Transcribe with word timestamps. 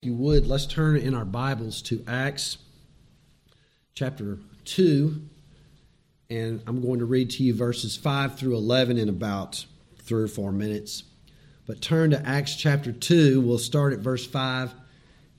You 0.00 0.14
would, 0.14 0.46
let's 0.46 0.64
turn 0.64 0.96
in 0.96 1.12
our 1.12 1.24
Bibles 1.24 1.82
to 1.82 2.04
Acts 2.06 2.58
chapter 3.94 4.38
2, 4.64 5.20
and 6.30 6.62
I'm 6.68 6.80
going 6.80 7.00
to 7.00 7.04
read 7.04 7.30
to 7.30 7.42
you 7.42 7.52
verses 7.52 7.96
5 7.96 8.38
through 8.38 8.54
11 8.54 8.96
in 8.96 9.08
about 9.08 9.66
three 10.00 10.22
or 10.22 10.28
four 10.28 10.52
minutes. 10.52 11.02
But 11.66 11.80
turn 11.80 12.10
to 12.10 12.24
Acts 12.24 12.54
chapter 12.54 12.92
2. 12.92 13.40
We'll 13.40 13.58
start 13.58 13.92
at 13.92 13.98
verse 13.98 14.24
5, 14.24 14.72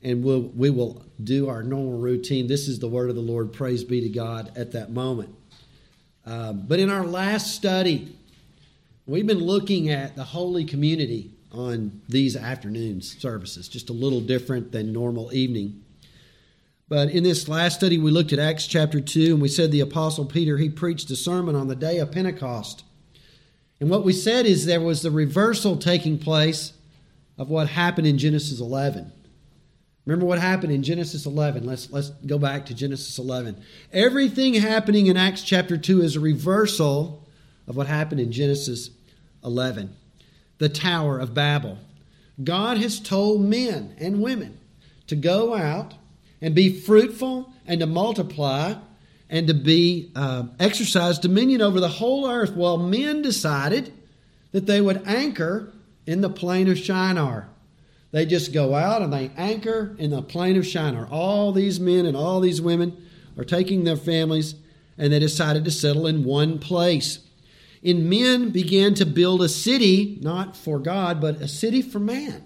and 0.04 0.26
we'll, 0.26 0.42
we 0.42 0.70
will 0.70 1.06
do 1.24 1.48
our 1.48 1.64
normal 1.64 1.98
routine. 1.98 2.48
This 2.48 2.68
is 2.68 2.80
the 2.80 2.90
word 2.90 3.10
of 3.10 3.16
the 3.16 3.22
Lord. 3.22 3.54
Praise 3.54 3.86
be 3.86 4.02
to 4.02 4.10
God 4.10 4.52
at 4.58 4.74
that 4.74 4.92
moment. 4.92 5.34
Um, 6.26 6.66
but 6.68 6.82
in 6.82 6.90
our 6.90 7.06
last 7.06 7.56
study, 7.56 8.14
we've 9.06 9.26
been 9.26 9.40
looking 9.40 9.90
at 9.90 10.18
the 10.18 10.26
holy 10.26 10.66
community 10.66 11.32
on 11.52 12.02
these 12.08 12.36
afternoons 12.36 13.18
services, 13.20 13.68
just 13.68 13.90
a 13.90 13.94
little 13.94 14.22
different 14.22 14.72
than 14.72 14.94
normal 14.94 15.34
evening. 15.34 15.84
But 16.88 17.10
in 17.10 17.24
this 17.24 17.48
last 17.48 17.76
study, 17.76 17.98
we 17.98 18.12
looked 18.12 18.34
at 18.34 18.40
Acts 18.40 18.68
chapter 18.68 19.00
2, 19.00 19.34
and 19.34 19.42
we 19.42 19.48
said 19.48 19.72
the 19.72 19.80
Apostle 19.80 20.26
Peter, 20.26 20.58
he 20.58 20.70
preached 20.70 21.10
a 21.12 21.16
sermon 21.16 21.56
on 21.56 21.68
the 21.68 21.76
day 21.76 22.00
of 22.00 22.12
Pentecost. 22.12 22.84
And 23.80 23.90
what 23.90 24.04
we 24.04 24.14
said 24.14 24.46
is 24.46 24.66
there 24.66 24.82
was 24.82 25.02
the 25.02 25.12
reversal 25.12 25.78
taking 25.78 26.18
place 26.18 26.74
of 27.38 27.50
what 27.50 27.70
happened 27.70 28.08
in 28.08 28.18
Genesis 28.18 28.60
11. 28.60 29.12
Remember 30.06 30.26
what 30.26 30.40
happened 30.40 30.74
in 30.74 30.82
Genesis 30.82 31.26
11? 31.26 31.66
Let's, 31.66 31.92
let's 31.92 32.10
go 32.10 32.40
back 32.40 32.66
to 32.66 32.74
Genesis 32.74 33.20
11. 33.20 33.62
Everything 33.94 34.56
happening 34.56 35.08
in 35.08 35.16
Acts 35.16 35.44
chapter 35.44 35.78
2 35.78 36.02
is 36.02 36.16
a 36.16 36.20
reversal 36.20 37.28
of 37.68 37.78
what 37.78 37.86
happened 37.86 38.20
in 38.20 38.32
Genesis 38.32 38.90
11 39.44 39.96
the 40.60 40.70
Tower 40.70 41.18
of 41.18 41.34
Babel. 41.34 41.80
God 42.42 42.78
has 42.78 43.00
told 43.00 43.42
men 43.42 43.96
and 43.98 44.22
women 44.22 44.60
to 45.08 45.16
go 45.16 45.56
out 45.56 45.96
and 46.42 46.54
be 46.54 46.80
fruitful 46.80 47.52
and 47.66 47.80
to 47.80 47.88
multiply 47.88 48.76
and 49.30 49.48
to 49.48 49.54
be 49.54 50.12
uh, 50.16 50.44
exercise 50.60 51.20
dominion 51.20 51.62
over 51.62 51.80
the 51.80 51.88
whole 51.88 52.30
earth. 52.30 52.56
Well, 52.56 52.78
men 52.78 53.22
decided 53.22 53.92
that 54.52 54.66
they 54.66 54.82
would 54.82 55.08
anchor 55.08 55.72
in 56.06 56.22
the 56.22 56.30
plain 56.30 56.70
of 56.70 56.78
Shinar. 56.78 57.50
They 58.12 58.26
just 58.26 58.54
go 58.54 58.74
out 58.74 59.02
and 59.02 59.14
they 59.14 59.30
anchor 59.38 59.96
in 60.00 60.10
the 60.10 60.22
plain 60.22 60.58
of 60.58 60.66
Shinar. 60.66 61.08
All 61.12 61.52
these 61.52 61.80
men 61.80 62.06
and 62.06 62.18
all 62.18 62.40
these 62.40 62.62
women 62.62 63.06
are 63.38 63.44
taking 63.44 63.84
their 63.84 63.98
families 63.98 64.56
and 64.98 65.14
they 65.14 65.20
decided 65.20 65.64
to 65.66 65.72
settle 65.72 66.08
in 66.08 66.24
one 66.24 66.58
place 66.60 67.20
and 67.84 68.10
men 68.10 68.50
began 68.50 68.94
to 68.96 69.06
build 69.06 69.42
a 69.42 69.50
city, 69.50 70.18
not 70.22 70.58
for 70.58 70.80
God, 70.80 71.22
but 71.22 71.42
a 71.42 71.48
city 71.48 71.82
for 71.82 72.00
man. 72.00 72.44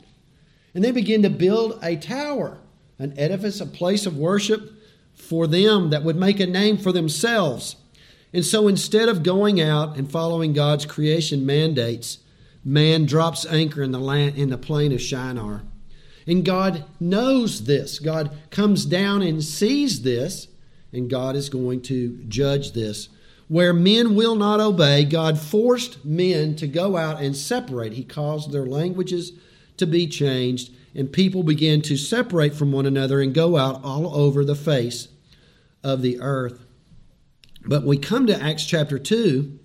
And 0.74 0.84
they 0.84 0.92
began 0.92 1.22
to 1.24 1.30
build 1.30 1.80
a 1.82 1.96
tower, 1.96 2.60
an 3.00 3.18
edifice, 3.18 3.60
a 3.60 3.66
place 3.66 4.06
of 4.06 4.18
worship 4.18 4.72
for 5.14 5.48
them 5.48 5.90
that 5.90 6.04
would 6.04 6.16
make 6.16 6.40
a 6.40 6.46
name 6.46 6.78
for 6.78 6.92
themselves. 6.92 7.76
And 8.32 8.46
so 8.46 8.68
instead 8.68 9.10
of 9.10 9.24
going 9.24 9.62
out 9.62 9.98
and 9.98 10.10
following 10.10 10.54
God's 10.54 10.86
creation 10.86 11.46
mandates, 11.46 12.20
man 12.64 13.06
drops 13.06 13.46
anchor 13.46 13.84
in 13.84 13.92
the 13.92 14.00
land 14.00 14.36
in 14.38 14.50
the 14.50 14.58
plain 14.58 14.92
of 14.92 15.02
Shinar. 15.02 15.64
And 16.26 16.46
God 16.46 16.86
knows 17.00 17.66
this. 17.66 18.00
God 18.00 18.36
comes 18.50 18.86
down 18.86 19.22
and 19.22 19.44
sees 19.44 20.02
this, 20.02 20.48
and 20.92 21.10
God 21.10 21.36
is 21.36 21.50
going 21.50 21.82
to 21.84 22.24
judge 22.28 22.72
this 22.72 23.10
where 23.54 23.72
men 23.72 24.16
will 24.16 24.34
not 24.34 24.60
obey, 24.60 25.06
God 25.06 25.38
forced 25.38 26.04
men 26.04 26.56
to 26.56 26.66
go 26.66 26.98
out 26.98 27.22
and 27.22 27.38
separate. 27.38 27.94
He 27.94 28.04
caused 28.04 28.52
their 28.52 28.66
languages 28.66 29.32
to 29.78 29.86
be 29.86 30.08
changed, 30.08 30.72
and 30.96 31.14
people 31.14 31.44
began 31.44 31.84
to 31.84 31.96
separate 31.96 32.56
from 32.56 32.72
one 32.72 32.88
another 32.88 33.22
and 33.22 33.32
go 33.32 33.56
out 33.56 33.80
all 33.84 34.16
over 34.16 34.44
the 34.44 34.56
face 34.56 35.08
of 35.84 36.02
the 36.02 36.20
earth. 36.20 36.66
But 37.64 37.84
we 37.84 37.96
come 37.96 38.26
to 38.26 38.42
Acts 38.42 38.66
chapter 38.66 38.98
2, 38.98 39.60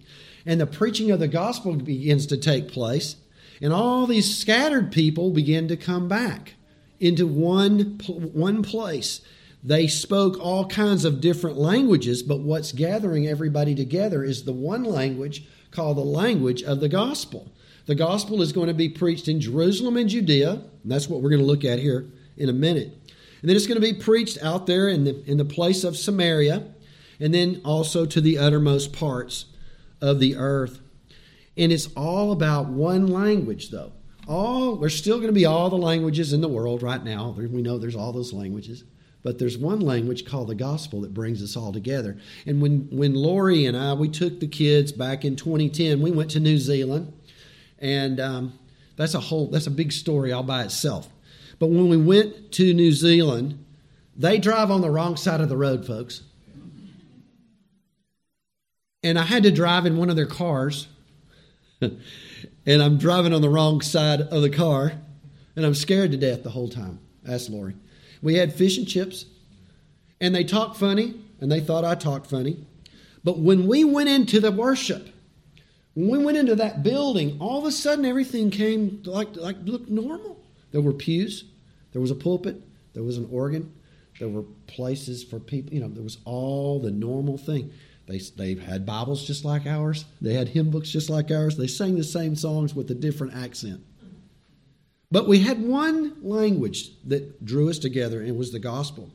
and 0.45 0.61
the 0.61 0.67
preaching 0.67 1.11
of 1.11 1.19
the 1.19 1.27
gospel 1.27 1.75
begins 1.75 2.27
to 2.27 2.37
take 2.37 2.71
place, 2.71 3.17
and 3.63 3.73
all 3.73 4.07
these 4.07 4.37
scattered 4.37 4.93
people 4.93 5.31
begin 5.31 5.67
to 5.69 5.79
come 5.79 6.09
back 6.09 6.57
into 7.01 7.27
one, 7.27 7.99
one 8.07 8.63
place 8.63 9.23
they 9.63 9.87
spoke 9.87 10.39
all 10.39 10.67
kinds 10.67 11.05
of 11.05 11.21
different 11.21 11.57
languages, 11.57 12.23
but 12.23 12.41
what's 12.41 12.73
gathering 12.73 13.27
everybody 13.27 13.75
together 13.75 14.23
is 14.23 14.45
the 14.45 14.53
one 14.53 14.85
language 14.85 15.45
called 15.71 15.97
the 15.97 16.03
language 16.03 16.63
of 16.63 16.81
the 16.81 16.89
gospel. 16.89 17.53
The 17.87 17.95
gospel 17.95 18.43
is 18.43 18.53
going 18.53 18.69
to 18.69 18.75
be 18.75 18.89
preached 18.89 19.29
in 19.29 19.41
Jerusalem 19.41 19.97
and 19.97 20.09
Judea, 20.09 20.51
and 20.51 20.93
that's 20.93 21.09
what 21.09 21.23
we're 21.23 21.31
going 21.31 21.41
to 21.41 21.47
look 21.47 21.65
at 21.65 21.79
here 21.79 22.07
in 22.37 22.49
a 22.49 22.53
minute. 22.53 22.93
And 23.41 23.49
then 23.49 23.57
it's 23.57 23.67
going 23.67 23.81
to 23.81 23.93
be 23.93 23.99
preached 23.99 24.39
out 24.43 24.67
there 24.67 24.89
in 24.89 25.05
the, 25.05 25.25
in 25.25 25.39
the 25.39 25.45
place 25.45 25.85
of 25.85 25.97
Samaria, 25.97 26.67
and 27.19 27.35
then 27.35 27.61
also 27.65 28.07
to 28.07 28.21
the 28.21 28.39
uttermost 28.39 28.93
parts 28.93 29.47
of 30.01 30.21
the 30.21 30.37
earth. 30.37 30.81
And 31.57 31.73
it's 31.73 31.89
all 31.97 32.31
about 32.31 32.67
one 32.69 33.09
language, 33.09 33.71
though. 33.71 33.93
All 34.29 34.77
there's 34.77 34.95
still 34.95 35.17
going 35.17 35.29
to 35.29 35.33
be 35.33 35.47
all 35.47 35.71
the 35.71 35.77
languages 35.77 36.33
in 36.33 36.43
the 36.43 36.49
world 36.49 36.83
right 36.83 37.03
now. 37.03 37.31
We 37.31 37.63
know 37.63 37.79
there's 37.79 37.97
all 37.97 38.13
those 38.13 38.33
languages. 38.33 38.85
But 39.29 39.39
there's 39.39 39.59
one 39.59 39.81
language 39.81 40.25
called 40.25 40.49
the 40.49 40.55
gospel 40.55 41.03
that 41.03 41.13
brings 41.13 41.43
us 41.43 41.55
all 41.55 41.71
together. 41.71 42.17
And 42.47 42.63
when, 42.63 42.89
when 42.91 43.15
Lori 43.15 43.67
and 43.67 43.77
I, 43.77 43.93
we 43.93 44.09
took 44.09 44.41
the 44.41 44.47
kids 44.47 44.91
back 44.91 45.23
in 45.23 45.37
2010, 45.37 46.01
we 46.01 46.11
went 46.11 46.31
to 46.31 46.41
New 46.41 46.57
Zealand. 46.57 47.13
And 47.79 48.21
um, 48.21 48.59
that's 48.97 49.13
a 49.13 49.21
whole, 49.21 49.49
that's 49.49 49.67
a 49.67 49.71
big 49.71 49.93
story 49.93 50.33
all 50.33 50.45
by 50.45 50.65
itself. 50.65 51.11
But 51.59 51.67
when 51.67 51.91
we 51.91 51.99
went 51.99 52.53
to 52.53 52.73
New 52.73 52.91
Zealand, 52.91 53.63
they 54.17 54.39
drive 54.39 54.71
on 54.71 54.81
the 54.81 54.89
wrong 54.89 55.19
side 55.19 55.43
of 55.43 55.51
the 55.51 55.59
road, 55.59 55.87
folks. 55.87 56.23
And 59.03 59.19
I 59.19 59.25
had 59.25 59.43
to 59.43 59.51
drive 59.51 59.85
in 59.85 59.99
one 59.99 60.09
of 60.09 60.17
their 60.17 60.25
cars. 60.25 60.89
and 61.83 62.01
I'm 62.67 62.97
driving 62.97 63.35
on 63.35 63.43
the 63.43 63.51
wrong 63.51 63.83
side 63.83 64.23
of 64.23 64.41
the 64.41 64.49
car. 64.49 64.95
And 65.55 65.67
I'm 65.67 65.75
scared 65.75 66.13
to 66.13 66.17
death 66.17 66.45
the 66.45 66.51
whole 66.51 66.71
time. 66.71 67.01
Ask 67.29 67.51
Lori. 67.51 67.75
We 68.23 68.35
had 68.35 68.53
fish 68.53 68.79
and 68.79 68.87
chips, 68.87 69.27
and 70.21 70.35
they 70.35 70.45
talked 70.45 70.77
funny, 70.77 71.15
and 71.41 71.51
they 71.51 71.61
thought 71.61 71.85
I 71.85 71.95
talked 71.95 72.29
funny. 72.29 72.67
But 73.25 73.39
when 73.39 73.67
we 73.67 73.85
went 73.85 74.09
into 74.09 74.41
the 74.41 74.51
worship, 74.51 75.09
when 75.95 76.11
we 76.11 76.25
went 76.25 76.37
into 76.37 76.55
that 76.57 76.83
building, 76.83 77.39
all 77.41 77.59
of 77.59 77.65
a 77.65 77.73
sudden 77.73 78.05
everything 78.05 78.51
came 78.51 79.03
like 79.05 79.37
like 79.37 79.57
looked 79.65 79.91
normal. 79.91 80.41
There 80.71 80.81
were 80.81 80.93
pews, 80.93 81.45
there 81.93 82.01
was 82.01 82.11
a 82.11 82.15
pulpit, 82.15 82.63
there 82.95 83.03
was 83.03 83.17
an 83.17 83.29
organ, 83.33 83.73
there 84.19 84.29
were 84.29 84.45
places 84.67 85.25
for 85.25 85.41
people. 85.41 85.75
You 85.75 85.81
know, 85.81 85.89
there 85.89 86.03
was 86.03 86.19
all 86.25 86.81
the 86.81 86.91
normal 86.91 87.39
thing. 87.39 87.73
They 88.07 88.19
they 88.19 88.55
had 88.55 88.87
Bibles 88.87 89.27
just 89.27 89.45
like 89.45 89.67
ours. 89.67 90.05
They 90.21 90.35
had 90.35 90.49
hymn 90.49 90.71
books 90.71 90.89
just 90.91 91.11
like 91.11 91.31
ours. 91.31 91.57
They 91.57 91.67
sang 91.67 91.97
the 91.97 92.05
same 92.05 92.37
songs 92.37 92.75
with 92.75 92.91
a 92.91 92.95
different 92.95 93.35
accent. 93.35 93.85
But 95.11 95.27
we 95.27 95.41
had 95.41 95.63
one 95.63 96.17
language 96.23 96.91
that 97.05 97.45
drew 97.45 97.71
us 97.71 97.79
together, 97.79 98.21
and 98.21 98.29
it 98.29 98.37
was 98.37 98.53
the 98.53 98.59
gospel. 98.59 99.11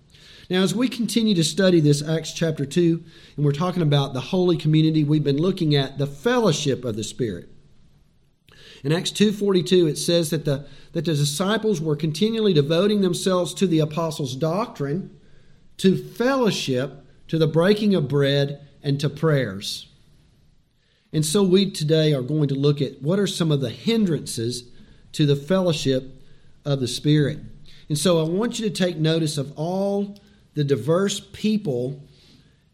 Now, 0.50 0.62
as 0.64 0.76
we 0.76 0.88
continue 0.88 1.36
to 1.36 1.44
study 1.44 1.80
this 1.80 2.02
Acts 2.02 2.34
chapter 2.34 2.66
2, 2.66 3.04
and 3.38 3.46
we're 3.46 3.52
talking 3.52 3.84
about 3.84 4.14
the 4.14 4.22
holy 4.22 4.58
community, 4.58 5.04
we've 5.04 5.24
been 5.24 5.38
looking 5.38 5.76
at 5.76 5.98
the 5.98 6.08
fellowship 6.08 6.84
of 6.84 6.96
the 6.96 7.04
Spirit. 7.04 7.50
In 8.84 8.92
Acts 8.92 9.12
2:42 9.12 9.88
it 9.88 9.98
says 9.98 10.30
that 10.32 10.44
the 10.44 10.66
that 10.92 11.06
the 11.06 11.16
disciples 11.16 11.80
were 11.80 11.96
continually 11.96 12.54
devoting 12.54 13.02
themselves 13.02 13.54
to 13.54 13.66
the 13.66 13.80
apostles' 13.80 14.36
doctrine, 14.36 15.10
to 15.78 15.96
fellowship, 15.96 17.06
to 17.30 17.38
the 17.38 17.48
breaking 17.48 17.96
of 17.96 18.08
bread, 18.08 18.60
and 18.84 19.00
to 19.00 19.10
prayers. 19.10 19.88
And 21.14 21.26
so 21.26 21.44
we 21.44 21.70
today 21.70 22.14
are 22.14 22.22
going 22.22 22.50
to 22.50 22.56
look 22.56 22.82
at 22.82 23.02
what 23.02 23.20
are 23.20 23.28
some 23.28 23.52
of 23.52 23.62
the 23.62 23.70
hindrances 23.70 24.66
to 25.14 25.26
the 25.26 25.36
fellowship 25.36 26.22
of 26.66 26.80
the 26.80 26.88
Spirit. 26.88 27.40
And 27.90 27.98
so 27.98 28.20
I 28.20 28.28
want 28.28 28.60
you 28.60 28.68
to 28.70 28.74
take 28.74 28.98
notice 28.98 29.38
of 29.38 29.54
all 29.58 30.18
the 30.54 30.64
diverse 30.64 31.20
people 31.20 32.02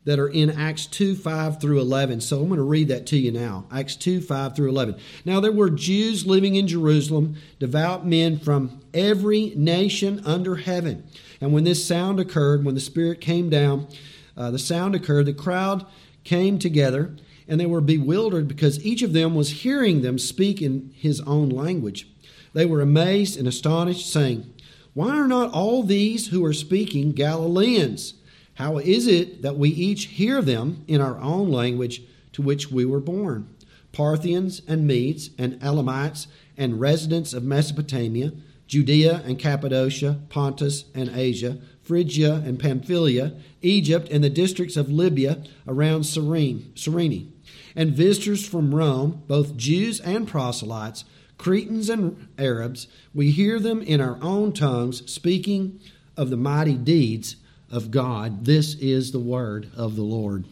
that 0.05 0.19
are 0.19 0.29
in 0.29 0.49
Acts 0.49 0.87
2 0.87 1.15
5 1.15 1.61
through 1.61 1.79
11. 1.79 2.21
So 2.21 2.39
I'm 2.39 2.47
going 2.47 2.57
to 2.57 2.63
read 2.63 2.87
that 2.87 3.05
to 3.07 3.17
you 3.17 3.31
now. 3.31 3.65
Acts 3.71 3.95
2 3.95 4.21
5 4.21 4.55
through 4.55 4.69
11. 4.69 4.95
Now 5.25 5.39
there 5.39 5.51
were 5.51 5.69
Jews 5.69 6.25
living 6.25 6.55
in 6.55 6.67
Jerusalem, 6.67 7.35
devout 7.59 8.05
men 8.05 8.39
from 8.39 8.81
every 8.93 9.53
nation 9.55 10.21
under 10.25 10.55
heaven. 10.55 11.03
And 11.41 11.53
when 11.53 11.63
this 11.63 11.85
sound 11.85 12.19
occurred, 12.19 12.65
when 12.65 12.75
the 12.75 12.81
Spirit 12.81 13.21
came 13.21 13.49
down, 13.49 13.87
uh, 14.35 14.51
the 14.51 14.59
sound 14.59 14.95
occurred, 14.95 15.25
the 15.25 15.33
crowd 15.33 15.85
came 16.23 16.59
together, 16.59 17.15
and 17.47 17.59
they 17.59 17.65
were 17.65 17.81
bewildered 17.81 18.47
because 18.47 18.83
each 18.85 19.01
of 19.01 19.13
them 19.13 19.35
was 19.35 19.49
hearing 19.49 20.01
them 20.01 20.17
speak 20.17 20.61
in 20.61 20.91
his 20.95 21.19
own 21.21 21.49
language. 21.49 22.07
They 22.53 22.65
were 22.65 22.81
amazed 22.81 23.37
and 23.37 23.47
astonished, 23.47 24.11
saying, 24.11 24.51
Why 24.93 25.17
are 25.17 25.27
not 25.27 25.51
all 25.51 25.83
these 25.83 26.27
who 26.27 26.43
are 26.45 26.53
speaking 26.53 27.11
Galileans? 27.11 28.15
How 28.55 28.77
is 28.77 29.07
it 29.07 29.41
that 29.41 29.57
we 29.57 29.69
each 29.69 30.05
hear 30.05 30.41
them 30.41 30.83
in 30.87 30.99
our 30.99 31.17
own 31.19 31.49
language 31.51 32.01
to 32.33 32.41
which 32.41 32.71
we 32.71 32.85
were 32.85 32.99
born? 32.99 33.47
Parthians 33.91 34.61
and 34.67 34.85
Medes 34.85 35.29
and 35.37 35.61
Elamites 35.63 36.27
and 36.57 36.79
residents 36.79 37.33
of 37.33 37.43
Mesopotamia, 37.43 38.33
Judea 38.67 39.23
and 39.25 39.39
Cappadocia, 39.39 40.19
Pontus 40.29 40.85
and 40.93 41.09
Asia, 41.09 41.57
Phrygia 41.81 42.43
and 42.45 42.59
Pamphylia, 42.59 43.33
Egypt 43.61 44.07
and 44.11 44.23
the 44.23 44.29
districts 44.29 44.77
of 44.77 44.91
Libya 44.91 45.43
around 45.67 46.03
Cyrene, 46.03 46.71
Cyrene, 46.75 47.33
and 47.75 47.93
visitors 47.93 48.45
from 48.45 48.75
Rome, 48.75 49.23
both 49.27 49.57
Jews 49.57 49.99
and 50.01 50.27
proselytes, 50.27 51.03
Cretans 51.39 51.89
and 51.89 52.27
Arabs, 52.37 52.87
we 53.13 53.31
hear 53.31 53.59
them 53.59 53.81
in 53.81 54.01
our 54.01 54.19
own 54.21 54.53
tongues 54.53 55.09
speaking 55.11 55.79
of 56.15 56.29
the 56.29 56.37
mighty 56.37 56.75
deeds 56.75 57.37
of 57.71 57.89
God. 57.89 58.45
This 58.45 58.75
is 58.75 59.11
the 59.11 59.19
word 59.19 59.71
of 59.75 59.95
the 59.95 60.03
Lord. 60.03 60.45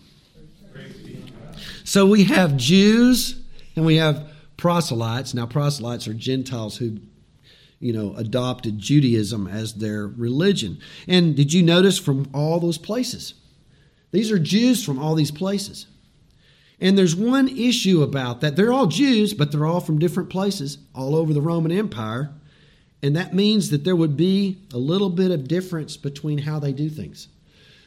So 1.83 2.05
we 2.05 2.23
have 2.23 2.57
Jews 2.57 3.41
and 3.75 3.85
we 3.85 3.97
have 3.97 4.31
proselytes. 4.55 5.33
Now, 5.33 5.45
proselytes 5.45 6.07
are 6.07 6.13
Gentiles 6.13 6.77
who, 6.77 6.99
you 7.79 7.91
know, 7.91 8.15
adopted 8.15 8.79
Judaism 8.79 9.45
as 9.45 9.73
their 9.73 10.07
religion. 10.07 10.79
And 11.05 11.35
did 11.35 11.51
you 11.51 11.63
notice 11.63 11.99
from 11.99 12.29
all 12.33 12.61
those 12.61 12.77
places? 12.77 13.33
These 14.11 14.31
are 14.31 14.39
Jews 14.39 14.85
from 14.85 14.99
all 14.99 15.15
these 15.15 15.31
places. 15.31 15.87
And 16.79 16.97
there's 16.97 17.15
one 17.15 17.47
issue 17.49 18.03
about 18.03 18.41
that. 18.41 18.55
They're 18.55 18.71
all 18.71 18.85
Jews, 18.85 19.33
but 19.33 19.51
they're 19.51 19.65
all 19.65 19.79
from 19.79 19.97
different 19.97 20.29
places 20.29 20.77
all 20.93 21.15
over 21.15 21.33
the 21.33 21.41
Roman 21.41 21.71
Empire. 21.71 22.31
And 23.01 23.15
that 23.15 23.33
means 23.33 23.69
that 23.69 23.83
there 23.83 23.95
would 23.95 24.17
be 24.17 24.57
a 24.73 24.77
little 24.77 25.09
bit 25.09 25.31
of 25.31 25.47
difference 25.47 25.97
between 25.97 26.39
how 26.39 26.59
they 26.59 26.73
do 26.73 26.89
things. 26.89 27.29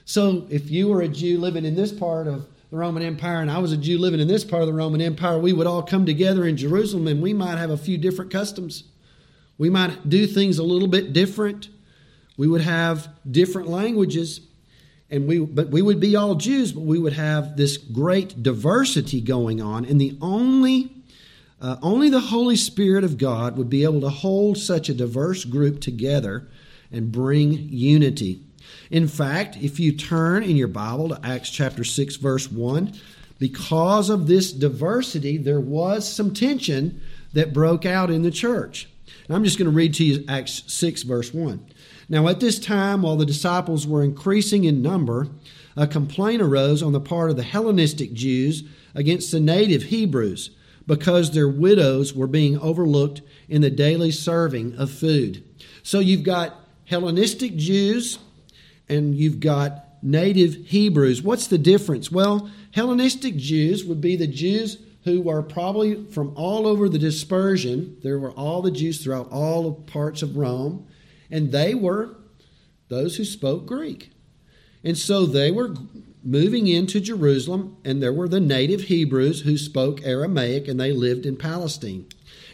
So 0.05 0.47
if 0.51 0.71
you 0.71 0.89
were 0.89 1.03
a 1.03 1.09
Jew 1.09 1.39
living 1.39 1.65
in 1.65 1.77
this 1.77 1.93
part 1.93 2.27
of 2.27 2.47
the 2.71 2.77
Roman 2.77 3.03
Empire 3.03 3.41
and 3.41 3.51
I 3.51 3.59
was 3.59 3.73
a 3.73 3.77
Jew 3.77 3.99
living 3.99 4.21
in 4.21 4.29
this 4.29 4.45
part 4.45 4.63
of 4.63 4.69
the 4.69 4.75
Roman 4.75 5.01
Empire, 5.01 5.39
we 5.39 5.53
would 5.53 5.67
all 5.67 5.83
come 5.83 6.07
together 6.07 6.45
in 6.47 6.57
Jerusalem 6.57 7.07
and 7.07 7.23
we 7.23 7.33
might 7.33 7.59
have 7.59 7.71
a 7.71 7.77
few 7.77 7.99
different 7.99 8.31
customs. 8.33 8.85
We 9.59 9.71
might 9.71 10.09
do 10.09 10.27
things 10.27 10.59
a 10.59 10.65
little 10.65 10.89
bit 10.89 11.13
different. 11.13 11.69
We 12.37 12.49
would 12.49 12.63
have 12.63 13.09
different 13.31 13.69
languages 13.69 14.41
and 15.11 15.27
we 15.27 15.41
but 15.41 15.69
we 15.69 15.83
would 15.83 16.01
be 16.01 16.17
all 16.17 16.35
Jews, 16.37 16.73
but 16.73 16.83
we 16.83 16.99
would 16.99 17.15
have 17.15 17.57
this 17.57 17.77
great 17.77 18.43
diversity 18.43 19.21
going 19.21 19.61
on 19.61 19.85
and 19.85 20.01
the 20.01 20.17
only 20.21 20.91
uh, 21.61 21.77
only 21.83 22.09
the 22.09 22.21
Holy 22.21 22.57
Spirit 22.57 23.05
of 23.05 23.19
God 23.19 23.57
would 23.57 23.69
be 23.69 23.85
able 23.85 24.01
to 24.01 24.09
hold 24.09 24.57
such 24.57 24.89
a 24.89 24.95
diverse 24.95 25.45
group 25.45 25.81
together 25.81 26.49
and 26.91 27.13
bring 27.13 27.53
unity. 27.53 28.41
In 28.91 29.07
fact, 29.07 29.57
if 29.57 29.79
you 29.79 29.93
turn 29.93 30.43
in 30.43 30.57
your 30.57 30.69
Bible 30.69 31.11
to 31.11 31.21
Acts 31.23 31.51
chapter 31.51 31.85
6, 31.85 32.17
verse 32.17 32.51
1, 32.51 32.93
because 33.39 34.11
of 34.11 34.27
this 34.27 34.53
diversity, 34.53 35.37
there 35.37 35.61
was 35.61 36.11
some 36.11 36.33
tension 36.33 37.01
that 37.33 37.53
broke 37.53 37.85
out 37.85 38.11
in 38.11 38.23
the 38.23 38.31
church. 38.31 38.89
And 39.27 39.37
I'm 39.37 39.45
just 39.45 39.59
going 39.59 39.71
to 39.71 39.77
read 39.77 39.95
to 39.95 40.05
you 40.05 40.25
Acts 40.29 40.63
6, 40.67 41.03
verse 41.03 41.33
1. 41.33 41.65
Now, 42.11 42.27
at 42.27 42.41
this 42.41 42.59
time, 42.59 43.03
while 43.03 43.17
the 43.17 43.25
disciples 43.25 43.87
were 43.87 44.03
increasing 44.03 44.65
in 44.65 44.83
number, 44.83 45.29
a 45.77 45.87
complaint 45.87 46.43
arose 46.43 46.83
on 46.83 46.93
the 46.93 47.01
part 47.01 47.31
of 47.31 47.37
the 47.37 47.45
Hellenistic 47.45 48.13
Jews 48.13 48.65
against 48.97 49.31
the 49.31 49.39
native 49.39 49.85
Hebrews 49.85 50.51
because 50.89 51.31
their 51.31 51.49
widows 51.49 52.13
were 52.13 52.27
being 52.27 52.59
overlooked 52.59 53.23
in 53.49 53.63
the 53.63 53.71
daily 53.71 54.11
serving 54.11 54.75
of 54.77 54.91
food. 54.91 55.45
So 55.85 56.01
you've 56.01 56.25
got 56.25 56.57
Hellenistic 56.87 57.55
Jews 57.55 58.19
and 58.89 59.15
you've 59.15 59.39
got 59.39 59.87
native 60.03 60.67
Hebrews. 60.67 61.23
What's 61.23 61.47
the 61.47 61.59
difference? 61.59 62.11
Well, 62.11 62.51
Hellenistic 62.73 63.37
Jews 63.37 63.85
would 63.85 64.01
be 64.01 64.17
the 64.17 64.27
Jews 64.27 64.79
who 65.05 65.23
were 65.23 65.43
probably 65.45 66.05
from 66.07 66.33
all 66.35 66.67
over 66.67 66.89
the 66.89 66.99
dispersion. 66.99 67.97
There 68.03 68.19
were 68.19 68.33
all 68.33 68.63
the 68.63 68.73
Jews 68.73 69.03
throughout 69.03 69.31
all 69.31 69.75
parts 69.75 70.23
of 70.23 70.37
Rome, 70.37 70.89
and 71.31 71.53
they 71.53 71.75
were 71.75 72.17
those 72.89 73.17
who 73.17 73.25
spoke 73.25 73.67
Greek. 73.67 74.11
And 74.83 74.97
so 74.97 75.27
they 75.27 75.51
were 75.51 75.75
moving 76.23 76.67
into 76.67 77.01
Jerusalem, 77.01 77.77
and 77.85 78.03
there 78.03 78.13
were 78.13 78.29
the 78.29 78.41
native 78.41 78.83
Hebrews 78.83 79.43
who 79.43 79.57
spoke 79.57 80.03
Aramaic 80.05 80.69
and 80.69 80.79
they 80.79 80.93
lived 80.93 81.27
in 81.27 81.37
Palestine. 81.37 82.07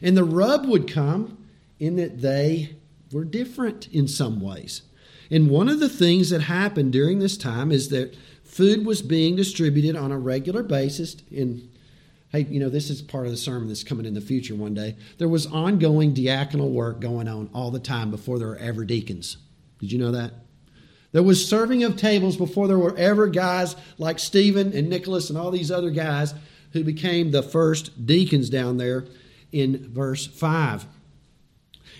And 0.02 0.16
the 0.16 0.24
rub 0.24 0.66
would 0.66 0.90
come 0.90 1.38
in 1.78 1.96
that 1.96 2.20
they 2.20 2.76
were 3.12 3.24
different 3.24 3.88
in 3.88 4.08
some 4.08 4.40
ways. 4.40 4.82
And 5.30 5.50
one 5.50 5.68
of 5.68 5.80
the 5.80 5.88
things 5.88 6.30
that 6.30 6.42
happened 6.42 6.92
during 6.92 7.18
this 7.18 7.36
time 7.36 7.72
is 7.72 7.88
that 7.88 8.16
food 8.44 8.86
was 8.86 9.02
being 9.02 9.36
distributed 9.36 9.96
on 9.96 10.12
a 10.12 10.18
regular 10.18 10.62
basis 10.62 11.16
in 11.30 11.68
hey 12.36 12.46
you 12.50 12.60
know 12.60 12.68
this 12.68 12.90
is 12.90 13.02
part 13.02 13.26
of 13.26 13.30
the 13.30 13.36
sermon 13.36 13.68
that's 13.68 13.84
coming 13.84 14.06
in 14.06 14.14
the 14.14 14.20
future 14.20 14.54
one 14.54 14.74
day 14.74 14.96
there 15.18 15.28
was 15.28 15.46
ongoing 15.46 16.14
diaconal 16.14 16.70
work 16.70 17.00
going 17.00 17.28
on 17.28 17.48
all 17.54 17.70
the 17.70 17.80
time 17.80 18.10
before 18.10 18.38
there 18.38 18.48
were 18.48 18.56
ever 18.56 18.84
deacons 18.84 19.38
did 19.80 19.92
you 19.92 19.98
know 19.98 20.12
that 20.12 20.32
there 21.12 21.22
was 21.22 21.48
serving 21.48 21.82
of 21.82 21.96
tables 21.96 22.36
before 22.36 22.68
there 22.68 22.78
were 22.78 22.94
ever 22.98 23.26
guys 23.26 23.74
like 23.96 24.18
Stephen 24.18 24.74
and 24.74 24.90
Nicholas 24.90 25.30
and 25.30 25.38
all 25.38 25.50
these 25.50 25.70
other 25.70 25.88
guys 25.88 26.34
who 26.74 26.84
became 26.84 27.30
the 27.30 27.42
first 27.42 28.04
deacons 28.04 28.50
down 28.50 28.76
there 28.76 29.06
in 29.50 29.90
verse 29.94 30.26
5. 30.26 30.84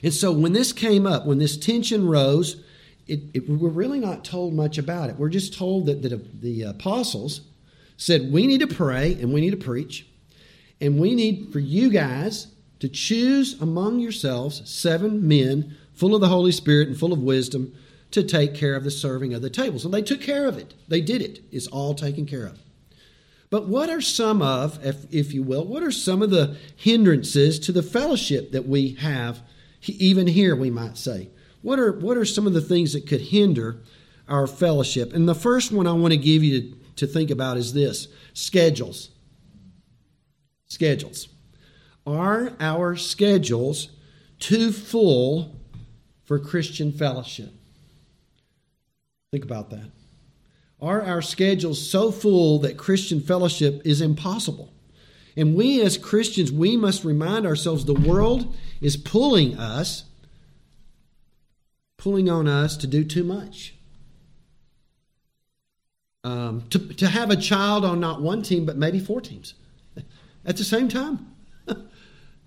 And 0.02 0.12
so 0.12 0.32
when 0.32 0.52
this 0.52 0.70
came 0.72 1.06
up, 1.06 1.24
when 1.24 1.38
this 1.38 1.56
tension 1.56 2.06
rose, 2.06 2.62
it, 3.06 3.20
it, 3.32 3.48
we're 3.48 3.70
really 3.70 4.00
not 4.00 4.22
told 4.22 4.52
much 4.52 4.76
about 4.76 5.08
it. 5.08 5.16
We're 5.16 5.30
just 5.30 5.56
told 5.56 5.86
that, 5.86 6.02
that 6.02 6.12
uh, 6.12 6.18
the 6.40 6.64
apostles 6.64 7.40
said, 7.96 8.30
We 8.30 8.46
need 8.46 8.60
to 8.60 8.66
pray 8.66 9.14
and 9.14 9.32
we 9.32 9.40
need 9.40 9.52
to 9.52 9.56
preach. 9.56 10.06
And 10.80 10.98
we 10.98 11.14
need 11.14 11.52
for 11.52 11.58
you 11.58 11.90
guys 11.90 12.48
to 12.80 12.88
choose 12.88 13.60
among 13.60 14.00
yourselves 14.00 14.68
seven 14.68 15.26
men 15.26 15.76
full 15.94 16.14
of 16.14 16.20
the 16.20 16.28
Holy 16.28 16.52
Spirit 16.52 16.88
and 16.88 16.98
full 16.98 17.12
of 17.12 17.20
wisdom 17.20 17.74
to 18.10 18.22
take 18.22 18.54
care 18.54 18.76
of 18.76 18.84
the 18.84 18.90
serving 18.90 19.34
of 19.34 19.42
the 19.42 19.50
tables. 19.50 19.84
And 19.84 19.92
they 19.92 20.02
took 20.02 20.20
care 20.20 20.46
of 20.46 20.58
it. 20.58 20.74
They 20.88 21.00
did 21.00 21.22
it. 21.22 21.42
It's 21.50 21.66
all 21.66 21.94
taken 21.94 22.26
care 22.26 22.46
of. 22.46 22.58
But 23.48 23.68
what 23.68 23.88
are 23.88 24.00
some 24.00 24.42
of, 24.42 24.84
if, 24.84 25.12
if 25.12 25.32
you 25.32 25.42
will, 25.42 25.64
what 25.64 25.82
are 25.82 25.92
some 25.92 26.20
of 26.20 26.30
the 26.30 26.56
hindrances 26.74 27.58
to 27.60 27.72
the 27.72 27.82
fellowship 27.82 28.52
that 28.52 28.66
we 28.66 28.94
have, 28.94 29.40
even 29.86 30.26
here, 30.26 30.56
we 30.56 30.70
might 30.70 30.98
say? 30.98 31.28
What 31.62 31.78
are, 31.78 31.92
what 31.92 32.16
are 32.16 32.24
some 32.24 32.46
of 32.46 32.52
the 32.52 32.60
things 32.60 32.92
that 32.92 33.06
could 33.06 33.20
hinder 33.20 33.78
our 34.28 34.46
fellowship? 34.46 35.12
And 35.12 35.28
the 35.28 35.34
first 35.34 35.72
one 35.72 35.86
I 35.86 35.92
want 35.92 36.12
to 36.12 36.18
give 36.18 36.42
you 36.42 36.60
to, 36.60 36.76
to 36.96 37.06
think 37.06 37.30
about 37.30 37.56
is 37.56 37.72
this 37.72 38.08
schedules. 38.34 39.10
Schedules. 40.68 41.28
Are 42.06 42.52
our 42.60 42.96
schedules 42.96 43.90
too 44.38 44.72
full 44.72 45.56
for 46.24 46.38
Christian 46.38 46.92
fellowship? 46.92 47.50
Think 49.32 49.44
about 49.44 49.70
that. 49.70 49.90
Are 50.80 51.02
our 51.02 51.22
schedules 51.22 51.90
so 51.90 52.12
full 52.12 52.58
that 52.60 52.76
Christian 52.76 53.20
fellowship 53.20 53.82
is 53.84 54.00
impossible? 54.00 54.72
And 55.36 55.54
we 55.54 55.82
as 55.82 55.98
Christians, 55.98 56.52
we 56.52 56.76
must 56.76 57.04
remind 57.04 57.46
ourselves 57.46 57.84
the 57.84 57.94
world 57.94 58.54
is 58.80 58.96
pulling 58.96 59.58
us, 59.58 60.04
pulling 61.96 62.28
on 62.30 62.46
us 62.46 62.76
to 62.78 62.86
do 62.86 63.04
too 63.04 63.24
much. 63.24 63.74
Um, 66.24 66.64
to, 66.70 66.78
to 66.78 67.08
have 67.08 67.30
a 67.30 67.36
child 67.36 67.84
on 67.84 68.00
not 68.00 68.20
one 68.20 68.42
team, 68.42 68.66
but 68.66 68.76
maybe 68.76 68.98
four 68.98 69.20
teams 69.20 69.54
at 70.46 70.56
the 70.56 70.64
same 70.64 70.88
time. 70.88 71.32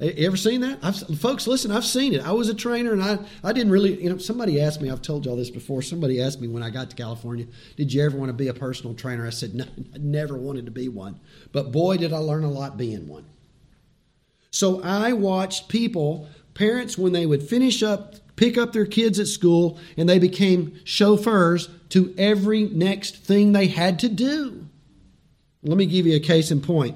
You 0.01 0.27
ever 0.27 0.37
seen 0.37 0.61
that? 0.61 0.79
I've, 0.81 0.95
folks, 1.19 1.45
listen, 1.45 1.71
I've 1.71 1.83
seen 1.83 2.13
it. 2.13 2.25
I 2.25 2.31
was 2.31 2.47
a 2.47 2.53
trainer 2.53 2.93
and 2.93 3.03
I, 3.03 3.19
I 3.43 3.51
didn't 3.51 3.73
really, 3.73 4.01
you 4.01 4.09
know, 4.09 4.17
somebody 4.17 4.61
asked 4.61 4.81
me, 4.81 4.89
I've 4.89 5.01
told 5.01 5.25
y'all 5.25 5.35
this 5.35 5.49
before. 5.49 5.81
Somebody 5.81 6.21
asked 6.21 6.39
me 6.39 6.47
when 6.47 6.63
I 6.63 6.69
got 6.69 6.89
to 6.91 6.95
California, 6.95 7.45
did 7.75 7.91
you 7.91 8.01
ever 8.05 8.15
want 8.17 8.29
to 8.29 8.33
be 8.33 8.47
a 8.47 8.53
personal 8.53 8.93
trainer? 8.93 9.27
I 9.27 9.29
said, 9.29 9.53
no, 9.53 9.65
I 9.93 9.97
never 9.97 10.37
wanted 10.37 10.63
to 10.67 10.71
be 10.71 10.87
one. 10.87 11.19
But 11.51 11.73
boy, 11.73 11.97
did 11.97 12.13
I 12.13 12.19
learn 12.19 12.45
a 12.45 12.49
lot 12.49 12.77
being 12.77 13.09
one. 13.09 13.25
So 14.51 14.81
I 14.81 15.11
watched 15.11 15.67
people, 15.67 16.29
parents, 16.53 16.97
when 16.97 17.11
they 17.11 17.25
would 17.25 17.43
finish 17.43 17.83
up, 17.83 18.15
pick 18.37 18.57
up 18.57 18.71
their 18.71 18.85
kids 18.85 19.19
at 19.19 19.27
school, 19.27 19.77
and 19.97 20.07
they 20.07 20.17
became 20.17 20.79
chauffeurs 20.85 21.67
to 21.89 22.15
every 22.17 22.63
next 22.63 23.17
thing 23.17 23.51
they 23.51 23.67
had 23.67 23.99
to 23.99 24.07
do. 24.07 24.65
Let 25.61 25.77
me 25.77 25.85
give 25.87 26.07
you 26.07 26.15
a 26.15 26.21
case 26.21 26.51
in 26.51 26.61
point. 26.61 26.95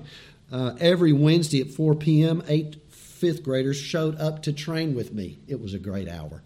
Uh, 0.53 0.75
every 0.79 1.11
Wednesday 1.11 1.61
at 1.61 1.71
4 1.71 1.95
p.m., 1.95 2.43
8 2.47 2.75
fifth 2.91 3.41
graders 3.41 3.75
showed 3.75 4.19
up 4.19 4.43
to 4.43 4.53
train 4.53 4.93
with 4.93 5.11
me. 5.11 5.39
It 5.47 5.59
was 5.59 5.73
a 5.73 5.79
great 5.79 6.07
hour. 6.07 6.43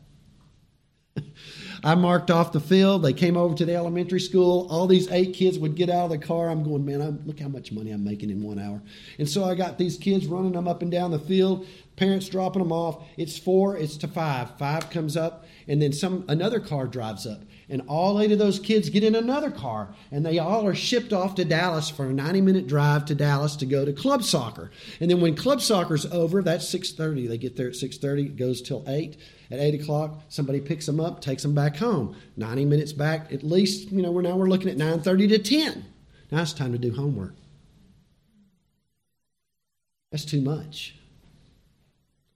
I 1.84 1.96
marked 1.96 2.32
off 2.32 2.52
the 2.52 2.60
field. 2.60 3.04
They 3.04 3.14
came 3.14 3.38
over 3.38 3.56
to 3.56 3.66
the 3.66 3.76
elementary 3.76 4.20
school. 4.20 4.68
All 4.70 4.88
these 4.88 5.10
eight 5.12 5.34
kids 5.34 5.60
would 5.60 5.76
get 5.76 5.90
out 5.90 6.06
of 6.06 6.10
the 6.12 6.18
car. 6.18 6.50
I'm 6.50 6.64
going, 6.64 6.86
man, 6.86 7.02
I'm, 7.02 7.26
look 7.26 7.40
how 7.40 7.48
much 7.48 7.72
money 7.72 7.92
I'm 7.92 8.04
making 8.04 8.30
in 8.30 8.42
one 8.42 8.60
hour. 8.60 8.82
And 9.20 9.28
so 9.28 9.44
I 9.44 9.56
got 9.56 9.78
these 9.78 9.98
kids 9.98 10.26
running 10.28 10.54
them 10.54 10.68
up 10.68 10.82
and 10.82 10.92
down 10.92 11.12
the 11.12 11.20
field, 11.20 11.66
parents 11.96 12.30
dropping 12.30 12.62
them 12.62 12.72
off. 12.72 13.04
It's 13.18 13.38
four, 13.38 13.78
it's 13.78 13.98
to 13.98 14.08
five. 14.08 14.58
Five 14.58 14.90
comes 14.90 15.16
up, 15.16 15.46
and 15.68 15.82
then 15.82 15.94
some 15.94 16.26
another 16.28 16.60
car 16.60 16.88
drives 16.88 17.26
up 17.26 17.42
and 17.70 17.82
all 17.88 18.22
eight 18.22 18.32
of 18.32 18.40
those 18.40 18.60
kids 18.60 18.90
get 18.90 19.04
in 19.04 19.16
another 19.16 19.52
car 19.52 19.94
and 20.12 20.26
they 20.26 20.40
all 20.40 20.66
are 20.66 20.76
shipped 20.76 21.12
off 21.12 21.36
to 21.36 21.46
Dallas 21.46 21.90
for 21.90 22.06
a 22.06 22.14
90 22.14 22.42
minute 22.42 22.68
drive 22.68 23.06
to 23.06 23.16
Dallas 23.16 23.56
to 23.58 23.66
go 23.66 23.86
to 23.86 23.94
club 23.94 24.24
soccer. 24.24 24.72
And 25.00 25.12
then 25.12 25.22
when 25.22 25.36
club 25.36 25.62
soccer's 25.62 26.06
over, 26.06 26.42
that's 26.42 26.68
6:30. 26.68 27.28
They 27.28 27.38
get 27.38 27.56
there 27.56 27.68
at 27.68 27.76
6:30, 27.76 28.26
it 28.26 28.38
goes 28.38 28.62
till 28.62 28.84
8. 28.88 29.18
At 29.50 29.60
8 29.60 29.82
o'clock, 29.82 30.22
somebody 30.28 30.60
picks 30.60 30.86
them 30.86 31.00
up, 31.00 31.22
takes 31.22 31.44
them 31.44 31.56
back 31.56 31.78
home. 31.78 32.16
90 32.36 32.66
minutes 32.66 32.92
back, 32.92 33.32
at 33.32 33.44
least, 33.44 33.92
you 33.92 34.02
know, 34.02 34.12
we're 34.12 34.22
now 34.22 34.36
we're 34.36 34.50
looking 34.50 34.70
at 34.70 34.78
9.30 34.78 35.30
to 35.30 35.40
10. 35.40 35.86
Now 36.32 36.42
it's 36.42 36.54
time 36.54 36.74
to 36.74 36.78
do 36.78 36.94
homework. 36.94 37.34
That's 40.12 40.26
too 40.26 40.42
much. 40.42 40.96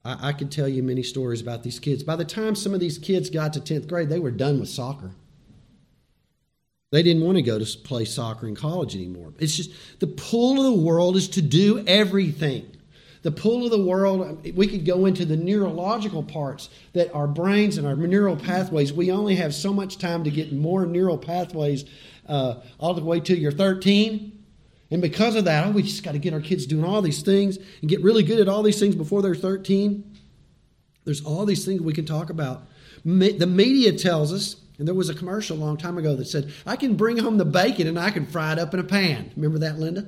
I, 0.04 0.28
I 0.28 0.32
could 0.32 0.50
tell 0.50 0.68
you 0.68 0.82
many 0.82 1.02
stories 1.02 1.40
about 1.40 1.62
these 1.62 1.78
kids. 1.78 2.02
By 2.02 2.16
the 2.16 2.24
time 2.24 2.54
some 2.54 2.74
of 2.74 2.80
these 2.80 2.98
kids 2.98 3.28
got 3.30 3.52
to 3.54 3.60
10th 3.60 3.88
grade, 3.88 4.08
they 4.08 4.18
were 4.18 4.30
done 4.30 4.60
with 4.60 4.68
soccer. 4.68 5.10
They 6.90 7.02
didn't 7.02 7.24
want 7.24 7.36
to 7.36 7.42
go 7.42 7.58
to 7.58 7.78
play 7.78 8.04
soccer 8.04 8.46
in 8.46 8.54
college 8.54 8.94
anymore. 8.94 9.32
It's 9.38 9.56
just 9.56 9.70
the 9.98 10.06
pull 10.06 10.58
of 10.58 10.64
the 10.64 10.82
world 10.82 11.16
is 11.16 11.28
to 11.30 11.42
do 11.42 11.82
everything. 11.86 12.70
The 13.22 13.30
pull 13.30 13.64
of 13.64 13.70
the 13.70 13.82
world, 13.82 14.44
we 14.56 14.66
could 14.66 14.84
go 14.84 15.06
into 15.06 15.24
the 15.24 15.36
neurological 15.36 16.24
parts 16.24 16.68
that 16.92 17.14
our 17.14 17.28
brains 17.28 17.78
and 17.78 17.86
our 17.86 17.94
neural 17.94 18.36
pathways, 18.36 18.92
we 18.92 19.12
only 19.12 19.36
have 19.36 19.54
so 19.54 19.72
much 19.72 19.98
time 19.98 20.24
to 20.24 20.30
get 20.30 20.52
more 20.52 20.86
neural 20.86 21.16
pathways 21.16 21.84
uh, 22.28 22.56
all 22.80 22.94
the 22.94 23.04
way 23.04 23.20
till 23.20 23.38
you're 23.38 23.52
13. 23.52 24.32
And 24.90 25.00
because 25.00 25.36
of 25.36 25.44
that, 25.44 25.66
oh, 25.66 25.70
we 25.70 25.82
just 25.82 26.02
got 26.02 26.12
to 26.12 26.18
get 26.18 26.34
our 26.34 26.40
kids 26.40 26.66
doing 26.66 26.84
all 26.84 27.00
these 27.00 27.22
things 27.22 27.58
and 27.80 27.88
get 27.88 28.02
really 28.02 28.24
good 28.24 28.40
at 28.40 28.48
all 28.48 28.62
these 28.62 28.80
things 28.80 28.94
before 28.94 29.22
they're 29.22 29.34
13. 29.34 30.16
There's 31.04 31.24
all 31.24 31.46
these 31.46 31.64
things 31.64 31.80
we 31.80 31.92
can 31.92 32.04
talk 32.04 32.28
about. 32.28 32.66
The 33.04 33.46
media 33.46 33.92
tells 33.92 34.32
us, 34.32 34.56
and 34.78 34.86
there 34.86 34.94
was 34.94 35.08
a 35.08 35.14
commercial 35.14 35.56
a 35.56 35.60
long 35.60 35.76
time 35.76 35.96
ago 35.96 36.16
that 36.16 36.26
said, 36.26 36.52
I 36.66 36.76
can 36.76 36.96
bring 36.96 37.18
home 37.18 37.38
the 37.38 37.44
bacon 37.44 37.86
and 37.86 37.98
I 37.98 38.10
can 38.10 38.26
fry 38.26 38.52
it 38.52 38.58
up 38.58 38.74
in 38.74 38.80
a 38.80 38.84
pan. 38.84 39.32
Remember 39.36 39.58
that, 39.60 39.78
Linda? 39.78 40.06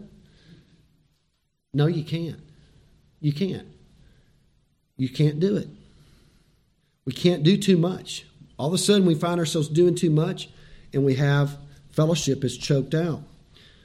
No, 1.73 1.87
you 1.87 2.04
can't. 2.04 2.38
You 3.25 3.33
can't. 3.33 3.66
You 4.99 5.09
can't 5.09 5.40
do 5.40 5.57
it. 5.57 5.66
We 7.07 7.14
can't 7.14 7.43
do 7.43 7.57
too 7.57 7.78
much. 7.78 8.26
All 8.59 8.69
of 8.69 8.75
a 8.75 8.78
sudden, 8.78 9.07
we 9.07 9.14
find 9.14 9.40
ourselves 9.40 9.69
doing 9.69 9.95
too 9.95 10.11
much, 10.11 10.50
and 10.93 11.07
we 11.07 11.14
have 11.14 11.57
fellowship 11.90 12.45
is 12.45 12.59
choked 12.59 12.93
out. 12.93 13.23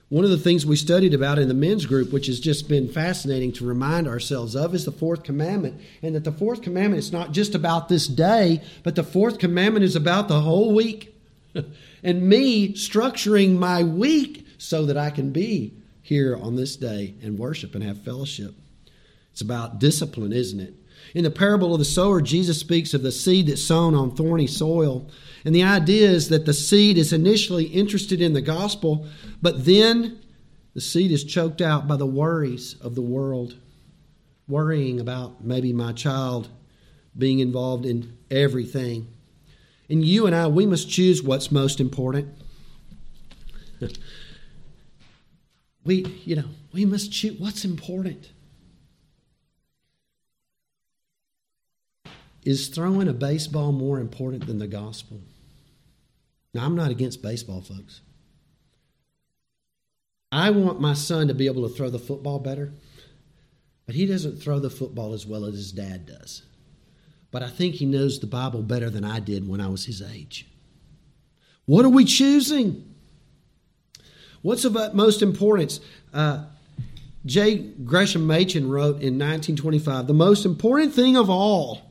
One 0.09 0.25
of 0.25 0.29
the 0.29 0.37
things 0.37 0.65
we 0.65 0.75
studied 0.75 1.13
about 1.13 1.39
in 1.39 1.47
the 1.47 1.53
men's 1.53 1.85
group, 1.85 2.11
which 2.11 2.27
has 2.27 2.41
just 2.41 2.67
been 2.67 2.89
fascinating 2.89 3.53
to 3.53 3.65
remind 3.65 4.09
ourselves 4.09 4.57
of, 4.57 4.75
is 4.75 4.83
the 4.83 4.91
fourth 4.91 5.23
commandment. 5.23 5.79
And 6.01 6.15
that 6.15 6.25
the 6.25 6.33
fourth 6.33 6.61
commandment 6.61 6.99
is 6.99 7.13
not 7.13 7.31
just 7.31 7.55
about 7.55 7.87
this 7.87 8.07
day, 8.07 8.61
but 8.83 8.95
the 8.95 9.03
fourth 9.03 9.39
commandment 9.39 9.85
is 9.85 9.95
about 9.95 10.27
the 10.27 10.41
whole 10.41 10.75
week. 10.75 11.15
and 12.03 12.27
me 12.27 12.73
structuring 12.73 13.57
my 13.57 13.83
week 13.83 14.45
so 14.57 14.85
that 14.85 14.97
I 14.97 15.11
can 15.11 15.31
be 15.31 15.75
here 16.01 16.35
on 16.35 16.57
this 16.57 16.75
day 16.75 17.13
and 17.23 17.39
worship 17.39 17.73
and 17.73 17.85
have 17.85 18.03
fellowship. 18.03 18.53
It's 19.31 19.41
about 19.41 19.79
discipline, 19.79 20.33
isn't 20.33 20.59
it? 20.59 20.73
In 21.15 21.23
the 21.23 21.31
parable 21.31 21.73
of 21.73 21.79
the 21.79 21.85
sower, 21.85 22.21
Jesus 22.21 22.59
speaks 22.59 22.93
of 22.93 23.01
the 23.01 23.11
seed 23.11 23.47
that's 23.47 23.63
sown 23.63 23.95
on 23.95 24.15
thorny 24.15 24.47
soil. 24.47 25.09
And 25.43 25.55
the 25.55 25.63
idea 25.63 26.09
is 26.09 26.29
that 26.29 26.45
the 26.45 26.53
seed 26.53 26.97
is 26.97 27.13
initially 27.13 27.65
interested 27.65 28.21
in 28.21 28.33
the 28.33 28.41
gospel, 28.41 29.07
but 29.41 29.65
then 29.65 30.19
the 30.73 30.81
seed 30.81 31.11
is 31.11 31.23
choked 31.23 31.61
out 31.61 31.87
by 31.87 31.95
the 31.95 32.05
worries 32.05 32.75
of 32.81 32.95
the 32.95 33.01
world, 33.01 33.55
worrying 34.47 34.99
about 34.99 35.43
maybe 35.43 35.73
my 35.73 35.93
child 35.93 36.49
being 37.17 37.39
involved 37.39 37.85
in 37.85 38.17
everything. 38.29 39.07
And 39.89 40.05
you 40.05 40.27
and 40.27 40.35
I, 40.35 40.47
we 40.47 40.67
must 40.67 40.89
choose 40.89 41.23
what's 41.23 41.51
most 41.51 41.79
important. 41.79 42.29
we, 45.83 46.05
you 46.23 46.35
know, 46.35 46.49
we 46.71 46.85
must 46.85 47.11
choose 47.11 47.39
what's 47.39 47.65
important. 47.65 48.29
Is 52.43 52.67
throwing 52.67 53.07
a 53.07 53.13
baseball 53.13 53.71
more 53.71 53.99
important 53.99 54.47
than 54.47 54.59
the 54.59 54.67
gospel? 54.67 55.21
Now, 56.53 56.65
I'm 56.65 56.75
not 56.75 56.91
against 56.91 57.21
baseball, 57.21 57.61
folks. 57.61 58.01
I 60.31 60.51
want 60.51 60.79
my 60.79 60.93
son 60.93 61.27
to 61.27 61.33
be 61.33 61.47
able 61.47 61.67
to 61.67 61.73
throw 61.73 61.89
the 61.89 61.99
football 61.99 62.39
better, 62.39 62.71
but 63.85 63.95
he 63.95 64.05
doesn't 64.05 64.41
throw 64.41 64.59
the 64.59 64.69
football 64.69 65.13
as 65.13 65.25
well 65.25 65.45
as 65.45 65.55
his 65.55 65.71
dad 65.71 66.05
does. 66.05 66.43
But 67.31 67.43
I 67.43 67.49
think 67.49 67.75
he 67.75 67.85
knows 67.85 68.19
the 68.19 68.27
Bible 68.27 68.61
better 68.61 68.89
than 68.89 69.03
I 69.03 69.19
did 69.19 69.47
when 69.47 69.61
I 69.61 69.67
was 69.67 69.85
his 69.85 70.01
age. 70.01 70.47
What 71.65 71.85
are 71.85 71.89
we 71.89 72.05
choosing? 72.05 72.95
What's 74.41 74.65
of 74.65 74.77
utmost 74.77 75.21
importance? 75.21 75.79
Uh, 76.13 76.45
J. 77.25 77.57
Gresham 77.57 78.25
Machen 78.25 78.69
wrote 78.69 79.01
in 79.01 79.19
1925 79.19 80.07
The 80.07 80.13
most 80.13 80.45
important 80.45 80.93
thing 80.93 81.17
of 81.17 81.29
all 81.29 81.88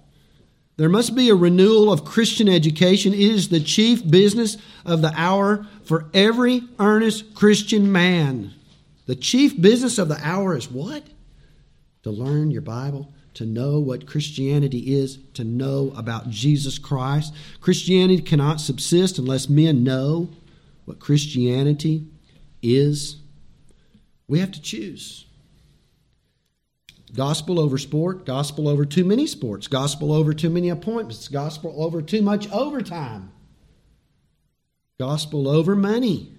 there 0.78 0.88
must 0.88 1.16
be 1.16 1.28
a 1.28 1.34
renewal 1.34 1.92
of 1.92 2.04
Christian 2.04 2.48
education. 2.48 3.12
It 3.12 3.18
is 3.18 3.48
the 3.48 3.58
chief 3.58 4.08
business 4.08 4.56
of 4.86 5.02
the 5.02 5.12
hour 5.16 5.66
for 5.82 6.08
every 6.14 6.62
earnest 6.78 7.34
Christian 7.34 7.90
man. 7.90 8.52
The 9.06 9.16
chief 9.16 9.60
business 9.60 9.98
of 9.98 10.06
the 10.06 10.20
hour 10.22 10.56
is 10.56 10.70
what? 10.70 11.02
To 12.04 12.10
learn 12.12 12.52
your 12.52 12.62
Bible, 12.62 13.12
to 13.34 13.44
know 13.44 13.80
what 13.80 14.06
Christianity 14.06 14.94
is, 14.94 15.18
to 15.34 15.42
know 15.42 15.92
about 15.96 16.30
Jesus 16.30 16.78
Christ. 16.78 17.34
Christianity 17.60 18.22
cannot 18.22 18.60
subsist 18.60 19.18
unless 19.18 19.48
men 19.48 19.82
know 19.82 20.30
what 20.84 21.00
Christianity 21.00 22.06
is. 22.62 23.16
We 24.28 24.38
have 24.38 24.52
to 24.52 24.62
choose. 24.62 25.26
Gospel 27.14 27.58
over 27.58 27.78
sport, 27.78 28.26
gospel 28.26 28.68
over 28.68 28.84
too 28.84 29.04
many 29.04 29.26
sports, 29.26 29.66
gospel 29.66 30.12
over 30.12 30.34
too 30.34 30.50
many 30.50 30.68
appointments, 30.68 31.28
gospel 31.28 31.74
over 31.82 32.02
too 32.02 32.22
much 32.22 32.50
overtime, 32.50 33.32
gospel 34.98 35.48
over 35.48 35.74
money. 35.74 36.34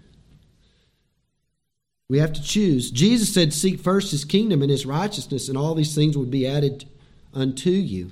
We 2.08 2.20
have 2.20 2.34
to 2.34 2.42
choose. 2.42 2.90
Jesus 2.90 3.34
said, 3.34 3.54
Seek 3.54 3.80
first 3.80 4.12
his 4.12 4.26
kingdom 4.26 4.62
and 4.62 4.72
his 4.72 4.86
righteousness, 4.86 5.48
and 5.48 5.58
all 5.58 5.76
these 5.76 5.94
things 5.94 6.18
would 6.18 6.32
be 6.32 6.48
added 6.48 6.86
unto 7.34 7.70
you. 7.70 8.12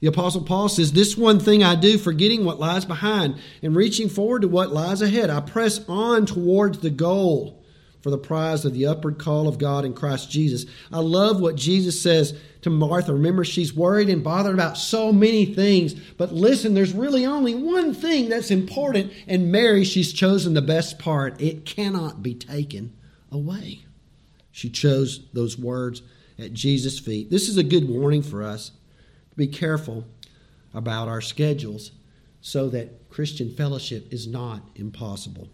The 0.00 0.06
Apostle 0.08 0.42
Paul 0.42 0.68
says, 0.68 0.92
This 0.92 1.16
one 1.16 1.40
thing 1.40 1.64
I 1.64 1.74
do, 1.74 1.98
forgetting 1.98 2.44
what 2.44 2.60
lies 2.60 2.84
behind 2.84 3.36
and 3.62 3.74
reaching 3.74 4.08
forward 4.08 4.42
to 4.42 4.48
what 4.48 4.72
lies 4.72 5.02
ahead. 5.02 5.30
I 5.30 5.40
press 5.40 5.80
on 5.88 6.26
towards 6.26 6.78
the 6.80 6.90
goal 6.90 7.63
for 8.04 8.10
the 8.10 8.18
prize 8.18 8.66
of 8.66 8.74
the 8.74 8.84
upward 8.84 9.18
call 9.18 9.48
of 9.48 9.56
God 9.56 9.86
in 9.86 9.94
Christ 9.94 10.30
Jesus. 10.30 10.66
I 10.92 10.98
love 10.98 11.40
what 11.40 11.56
Jesus 11.56 12.02
says 12.02 12.38
to 12.60 12.68
Martha. 12.68 13.14
Remember, 13.14 13.46
she's 13.46 13.72
worried 13.72 14.10
and 14.10 14.22
bothered 14.22 14.52
about 14.52 14.76
so 14.76 15.10
many 15.10 15.46
things. 15.46 15.94
But 15.94 16.30
listen, 16.30 16.74
there's 16.74 16.92
really 16.92 17.24
only 17.24 17.54
one 17.54 17.94
thing 17.94 18.28
that's 18.28 18.50
important. 18.50 19.10
And 19.26 19.50
Mary, 19.50 19.84
she's 19.84 20.12
chosen 20.12 20.52
the 20.52 20.60
best 20.60 20.98
part. 20.98 21.40
It 21.40 21.64
cannot 21.64 22.22
be 22.22 22.34
taken 22.34 22.92
away. 23.32 23.86
She 24.52 24.68
chose 24.68 25.26
those 25.32 25.58
words 25.58 26.02
at 26.38 26.52
Jesus' 26.52 26.98
feet. 26.98 27.30
This 27.30 27.48
is 27.48 27.56
a 27.56 27.62
good 27.62 27.88
warning 27.88 28.20
for 28.20 28.42
us 28.42 28.72
to 29.30 29.36
be 29.36 29.46
careful 29.46 30.04
about 30.74 31.08
our 31.08 31.22
schedules 31.22 31.92
so 32.42 32.68
that 32.68 33.08
Christian 33.08 33.50
fellowship 33.50 34.12
is 34.12 34.26
not 34.26 34.60
impossible. 34.74 35.48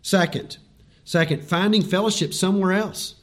Second, 0.00 0.56
Second, 1.04 1.44
finding 1.44 1.82
fellowship 1.82 2.32
somewhere 2.32 2.72
else. 2.72 3.16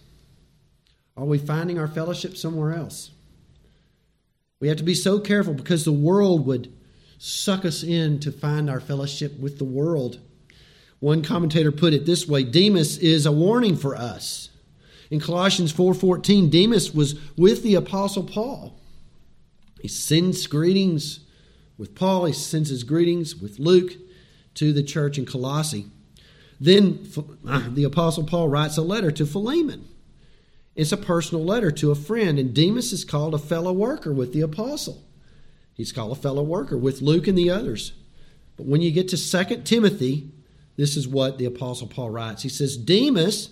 Are 1.16 1.26
we 1.26 1.38
finding 1.38 1.78
our 1.78 1.88
fellowship 1.88 2.38
somewhere 2.38 2.74
else? 2.74 3.12
We 4.60 4.68
have 4.68 4.78
to 4.78 4.84
be 4.84 4.96
so 4.96 5.20
careful 5.20 5.54
because 5.54 5.86
the 5.86 5.92
world 5.92 6.46
would 6.46 6.74
suck 7.18 7.66
us 7.66 7.84
in 7.84 8.20
to 8.22 8.32
find 8.32 8.70
our 8.70 8.80
fellowship 8.80 9.40
with 9.40 9.58
the 9.58 9.66
world. 9.66 10.20
One 11.00 11.22
commentator 11.22 11.72
put 11.72 11.94
it 11.94 12.06
this 12.06 12.28
way, 12.28 12.44
Demas 12.44 12.98
is 12.98 13.26
a 13.26 13.32
warning 13.32 13.78
for 13.78 13.96
us. 13.96 14.50
In 15.10 15.20
Colossians 15.20 15.72
4:14, 15.72 16.50
Demas 16.50 16.94
was 16.94 17.16
with 17.38 17.64
the 17.64 17.76
apostle 17.76 18.24
Paul. 18.24 18.80
He 19.82 19.88
sends 19.88 20.46
greetings 20.46 21.22
with 21.78 21.96
Paul, 21.96 22.26
he 22.26 22.34
sends 22.34 22.70
his 22.70 22.84
greetings 22.84 23.38
with 23.38 23.60
Luke 23.60 23.96
to 24.56 24.74
the 24.74 24.84
church 24.84 25.18
in 25.18 25.26
Colossae. 25.26 25.86
Then 26.60 27.08
uh, 27.48 27.70
the 27.70 27.86
Apostle 27.86 28.24
Paul 28.24 28.50
writes 28.50 28.78
a 28.78 28.82
letter 28.82 29.12
to 29.12 29.26
Philemon. 29.26 29.88
It's 30.76 30.92
a 30.92 30.98
personal 30.98 31.44
letter 31.44 31.72
to 31.72 31.92
a 31.92 31.96
friend, 31.96 32.40
and 32.40 32.54
Demas 32.54 32.94
is 32.94 33.04
called 33.04 33.34
a 33.34 33.40
fellow 33.40 33.74
worker 33.74 34.14
with 34.14 34.34
the 34.34 34.42
apostle. 34.42 35.04
He's 35.74 35.92
called 35.92 36.12
a 36.12 36.22
fellow 36.22 36.44
worker 36.44 36.78
with 36.78 37.02
Luke 37.02 37.28
and 37.28 37.38
the 37.38 37.50
others. 37.50 37.94
But 38.58 38.66
when 38.66 38.82
you 38.82 38.92
get 38.92 39.10
to 39.10 39.18
2 39.18 39.62
Timothy, 39.64 40.32
this 40.76 40.96
is 40.96 41.08
what 41.08 41.38
the 41.38 41.46
apostle 41.46 41.88
Paul 41.88 42.10
writes. 42.10 42.44
He 42.44 42.50
says, 42.50 42.78
Demas, 42.78 43.50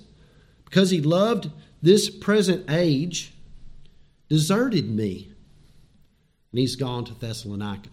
because 0.66 0.90
he 0.90 1.02
loved 1.02 1.50
this 1.82 2.10
present 2.10 2.70
age, 2.70 3.34
deserted 4.30 4.90
me. 4.90 5.32
And 6.52 6.60
he's 6.60 6.76
gone 6.76 7.06
to 7.06 7.14
Thessalonica. 7.14 7.90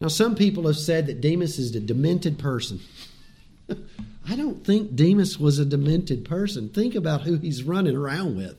Now, 0.00 0.08
some 0.08 0.34
people 0.34 0.66
have 0.66 0.76
said 0.76 1.06
that 1.06 1.20
Demas 1.20 1.58
is 1.58 1.74
a 1.74 1.80
demented 1.80 2.38
person. 2.38 2.80
I 4.28 4.36
don't 4.36 4.64
think 4.64 4.94
Demas 4.94 5.38
was 5.38 5.58
a 5.58 5.64
demented 5.64 6.24
person. 6.24 6.68
Think 6.68 6.94
about 6.94 7.22
who 7.22 7.36
he's 7.36 7.62
running 7.62 7.96
around 7.96 8.36
with. 8.36 8.56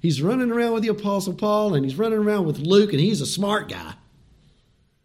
He's 0.00 0.22
running 0.22 0.50
around 0.50 0.74
with 0.74 0.82
the 0.82 0.90
Apostle 0.90 1.34
Paul 1.34 1.74
and 1.74 1.84
he's 1.84 1.98
running 1.98 2.18
around 2.18 2.46
with 2.46 2.58
Luke, 2.58 2.92
and 2.92 3.00
he's 3.00 3.20
a 3.20 3.26
smart 3.26 3.68
guy. 3.68 3.94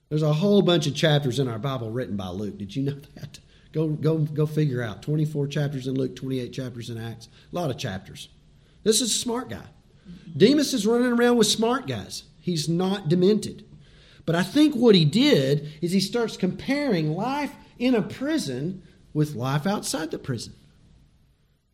There's 0.10 0.22
a 0.22 0.34
whole 0.34 0.62
bunch 0.62 0.86
of 0.86 0.94
chapters 0.94 1.40
in 1.40 1.48
our 1.48 1.58
Bible 1.58 1.90
written 1.90 2.16
by 2.16 2.28
Luke. 2.28 2.58
Did 2.58 2.76
you 2.76 2.84
know 2.84 3.00
that? 3.16 3.40
Go, 3.72 3.88
go, 3.88 4.20
go 4.20 4.46
figure 4.46 4.84
out. 4.84 5.02
24 5.02 5.48
chapters 5.48 5.88
in 5.88 5.96
Luke, 5.96 6.16
28 6.16 6.54
chapters 6.54 6.92
in 6.92 7.00
Acts. 7.00 7.28
A 7.52 7.56
lot 7.56 7.72
of 7.72 7.78
chapters. 7.78 8.30
This 8.84 9.02
is 9.02 9.10
a 9.10 9.20
smart 9.20 9.50
guy. 9.50 9.66
Demas 10.38 10.74
is 10.74 10.86
running 10.86 11.12
around 11.12 11.38
with 11.38 11.48
smart 11.48 11.88
guys. 11.88 12.24
He's 12.40 12.70
not 12.70 13.10
demented. 13.10 13.66
But 14.26 14.36
I 14.36 14.44
think 14.44 14.76
what 14.76 14.96
he 14.96 15.06
did 15.06 15.72
is 15.82 15.92
he 15.92 16.00
starts 16.00 16.38
comparing 16.38 17.14
life 17.14 17.54
in 17.80 17.96
a 17.96 18.02
prison 18.02 18.84
with 19.14 19.36
life 19.36 19.68
outside 19.68 20.12
the 20.12 20.20
prison. 20.20 20.54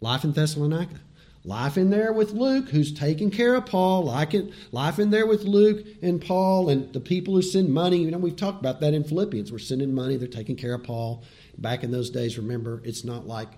Life 0.02 0.24
in 0.24 0.34
Thessalonica. 0.34 1.00
Life 1.46 1.78
in 1.78 1.90
there 1.90 2.12
with 2.12 2.32
Luke, 2.32 2.70
who's 2.70 2.92
taking 2.92 3.32
care 3.32 3.56
of 3.56 3.66
Paul. 3.66 4.04
Life 4.04 4.34
in, 4.34 4.54
life 4.72 5.00
in 5.00 5.10
there 5.10 5.26
with 5.26 5.44
Luke 5.44 5.86
and 6.02 6.22
Paul 6.22 6.70
and 6.70 6.92
the 6.92 7.00
people 7.00 7.34
who 7.34 7.42
send 7.42 7.70
money. 7.70 7.98
You 7.98 8.12
know, 8.12 8.18
we've 8.18 8.36
talked 8.36 8.60
about 8.60 8.82
that 8.82 8.94
in 8.94 9.04
Philippians. 9.04 9.52
We're 9.52 9.60
sending 9.60 9.94
money, 9.94 10.18
they're 10.18 10.28
taking 10.28 10.58
care 10.58 10.74
of 10.74 10.84
Paul. 10.84 11.24
Back 11.58 11.84
in 11.84 11.92
those 11.92 12.10
days, 12.10 12.38
remember, 12.38 12.82
it's 12.84 13.04
not 13.04 13.26
like, 13.26 13.50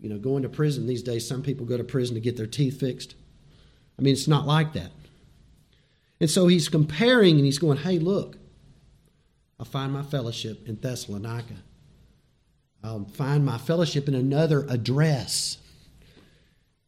you 0.00 0.08
know, 0.08 0.18
going 0.18 0.42
to 0.42 0.48
prison 0.48 0.86
these 0.86 1.02
days. 1.02 1.26
Some 1.26 1.42
people 1.42 1.64
go 1.64 1.76
to 1.76 1.84
prison 1.84 2.14
to 2.14 2.20
get 2.20 2.36
their 2.36 2.46
teeth 2.46 2.80
fixed. 2.80 3.14
I 3.98 4.02
mean, 4.02 4.12
it's 4.12 4.28
not 4.28 4.46
like 4.46 4.72
that. 4.74 4.90
And 6.20 6.30
so 6.30 6.46
he's 6.48 6.68
comparing 6.68 7.36
and 7.36 7.44
he's 7.44 7.58
going, 7.58 7.78
hey, 7.78 7.98
look, 7.98 8.36
I 9.60 9.64
find 9.64 9.92
my 9.92 10.02
fellowship 10.02 10.68
in 10.68 10.76
Thessalonica. 10.76 11.54
I'll 12.86 13.04
find 13.04 13.44
my 13.44 13.58
fellowship 13.58 14.06
in 14.06 14.14
another 14.14 14.64
address. 14.68 15.58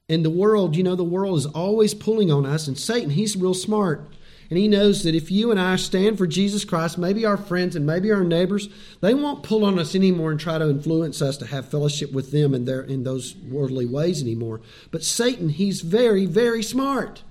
In 0.09 0.23
the 0.23 0.31
world, 0.31 0.77
you 0.77 0.85
know, 0.85 0.95
the 0.95 1.03
world 1.03 1.37
is 1.39 1.47
always 1.47 1.93
pulling 1.93 2.31
on 2.31 2.47
us, 2.47 2.69
and 2.69 2.79
Satan, 2.79 3.11
he's 3.11 3.37
real 3.37 3.53
smart. 3.53 4.09
And 4.49 4.59
he 4.59 4.69
knows 4.69 5.03
that 5.03 5.17
if 5.17 5.31
you 5.31 5.51
and 5.51 5.59
I 5.59 5.75
stand 5.77 6.17
for 6.17 6.27
Jesus 6.27 6.65
Christ, 6.65 6.99
maybe 6.99 7.27
our 7.27 7.37
friends 7.37 7.75
and 7.75 7.85
maybe 7.85 8.13
our 8.13 8.23
neighbors, 8.23 8.69
they 9.01 9.13
won't 9.13 9.43
pull 9.43 9.65
on 9.65 9.79
us 9.79 9.95
anymore 9.95 10.31
and 10.31 10.39
try 10.39 10.57
to 10.57 10.71
influence 10.71 11.21
us 11.21 11.37
to 11.39 11.47
have 11.47 11.69
fellowship 11.69 12.13
with 12.13 12.31
them 12.31 12.55
in 12.55 12.65
their 12.65 12.81
in 12.81 13.03
those 13.03 13.37
worldly 13.37 13.85
ways 13.85 14.23
anymore. 14.23 14.61
But 14.91 15.05
Satan, 15.05 15.51
he's 15.51 15.81
very, 15.83 16.25
very 16.25 16.63
smart. 16.63 17.25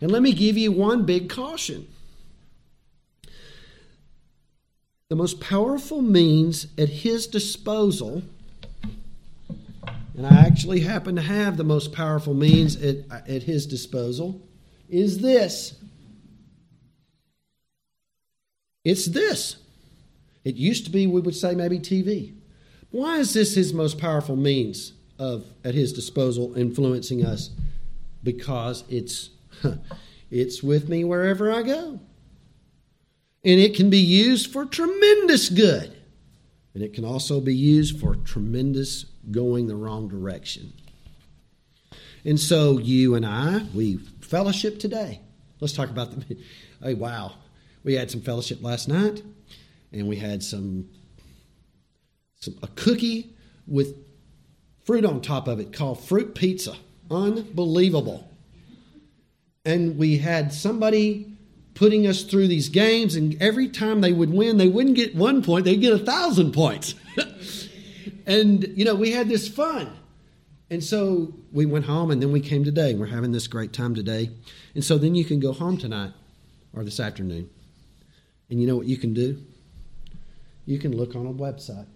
And 0.00 0.12
let 0.12 0.22
me 0.22 0.32
give 0.32 0.58
you 0.58 0.70
one 0.70 1.04
big 1.04 1.30
caution. 1.30 1.88
The 5.12 5.16
most 5.16 5.40
powerful 5.40 6.00
means 6.00 6.68
at 6.78 6.88
his 6.88 7.26
disposal, 7.26 8.22
and 10.16 10.26
I 10.26 10.46
actually 10.46 10.80
happen 10.80 11.16
to 11.16 11.20
have 11.20 11.58
the 11.58 11.64
most 11.64 11.92
powerful 11.92 12.32
means 12.32 12.76
at, 12.76 13.04
at 13.28 13.42
his 13.42 13.66
disposal, 13.66 14.40
is 14.88 15.18
this 15.18 15.74
it's 18.86 19.04
this. 19.04 19.56
It 20.44 20.54
used 20.54 20.86
to 20.86 20.90
be, 20.90 21.06
we 21.06 21.20
would 21.20 21.36
say, 21.36 21.54
maybe 21.54 21.78
TV. 21.78 22.32
Why 22.90 23.18
is 23.18 23.34
this 23.34 23.54
his 23.54 23.74
most 23.74 23.98
powerful 23.98 24.36
means 24.36 24.94
of 25.18 25.44
at 25.62 25.74
his 25.74 25.92
disposal 25.92 26.56
influencing 26.56 27.22
us? 27.22 27.50
Because 28.22 28.82
it's 28.88 29.28
it's 30.30 30.62
with 30.62 30.88
me 30.88 31.04
wherever 31.04 31.52
I 31.52 31.60
go. 31.60 32.00
And 33.44 33.58
it 33.58 33.74
can 33.74 33.90
be 33.90 33.98
used 33.98 34.52
for 34.52 34.64
tremendous 34.64 35.48
good. 35.48 35.96
And 36.74 36.82
it 36.82 36.94
can 36.94 37.04
also 37.04 37.40
be 37.40 37.54
used 37.54 38.00
for 38.00 38.16
tremendous 38.16 39.04
going 39.30 39.66
the 39.66 39.76
wrong 39.76 40.08
direction. 40.08 40.72
And 42.24 42.38
so 42.38 42.78
you 42.78 43.14
and 43.14 43.26
I, 43.26 43.66
we 43.74 43.96
fellowship 44.20 44.78
today. 44.78 45.20
Let's 45.60 45.72
talk 45.72 45.90
about 45.90 46.10
the. 46.12 46.36
Hey, 46.82 46.94
wow 46.94 47.34
we 47.84 47.94
had 47.94 48.10
some 48.10 48.20
fellowship 48.20 48.62
last 48.62 48.88
night, 48.88 49.22
and 49.92 50.08
we 50.08 50.16
had 50.16 50.42
some, 50.42 50.88
some 52.40 52.56
a 52.62 52.68
cookie 52.68 53.34
with 53.66 53.96
fruit 54.84 55.04
on 55.04 55.20
top 55.20 55.48
of 55.48 55.60
it 55.60 55.72
called 55.72 56.02
fruit 56.02 56.34
pizza. 56.34 56.74
Unbelievable. 57.10 58.28
And 59.64 59.96
we 59.96 60.18
had 60.18 60.52
somebody 60.52 61.31
putting 61.74 62.06
us 62.06 62.22
through 62.22 62.48
these 62.48 62.68
games, 62.68 63.14
and 63.14 63.40
every 63.40 63.68
time 63.68 64.00
they 64.00 64.12
would 64.12 64.30
win, 64.30 64.56
they 64.56 64.68
wouldn't 64.68 64.96
get 64.96 65.14
one 65.14 65.42
point, 65.42 65.64
they'd 65.64 65.80
get 65.80 65.92
a 65.92 65.98
thousand 65.98 66.52
points. 66.52 66.94
and, 68.26 68.64
you 68.76 68.84
know, 68.84 68.94
we 68.94 69.10
had 69.10 69.28
this 69.28 69.48
fun. 69.48 69.90
And 70.70 70.82
so 70.82 71.34
we 71.52 71.66
went 71.66 71.84
home, 71.84 72.10
and 72.10 72.22
then 72.22 72.32
we 72.32 72.40
came 72.40 72.64
today. 72.64 72.90
And 72.90 73.00
we're 73.00 73.06
having 73.06 73.32
this 73.32 73.46
great 73.46 73.72
time 73.72 73.94
today. 73.94 74.30
And 74.74 74.84
so 74.84 74.98
then 74.98 75.14
you 75.14 75.24
can 75.24 75.40
go 75.40 75.52
home 75.52 75.76
tonight 75.76 76.12
or 76.72 76.84
this 76.84 77.00
afternoon. 77.00 77.50
And 78.50 78.60
you 78.60 78.66
know 78.66 78.76
what 78.76 78.86
you 78.86 78.96
can 78.96 79.14
do? 79.14 79.42
You 80.66 80.78
can 80.78 80.96
look 80.96 81.14
on 81.14 81.26
a 81.26 81.32
website. 81.32 81.86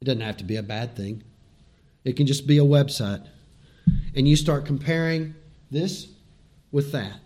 It 0.00 0.04
doesn't 0.04 0.20
have 0.20 0.36
to 0.38 0.44
be 0.44 0.56
a 0.56 0.62
bad 0.62 0.96
thing, 0.96 1.22
it 2.04 2.16
can 2.16 2.26
just 2.26 2.46
be 2.46 2.58
a 2.58 2.62
website. 2.62 3.26
And 4.14 4.26
you 4.26 4.34
start 4.34 4.66
comparing 4.66 5.34
this 5.70 6.08
with 6.72 6.92
that. 6.92 7.25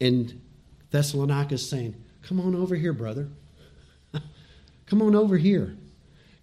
And 0.00 0.40
Thessalonica 0.90 1.54
is 1.54 1.68
saying, 1.68 1.94
Come 2.22 2.40
on 2.40 2.54
over 2.54 2.74
here, 2.74 2.92
brother. 2.92 3.28
Come 4.86 5.02
on 5.02 5.14
over 5.14 5.36
here. 5.36 5.76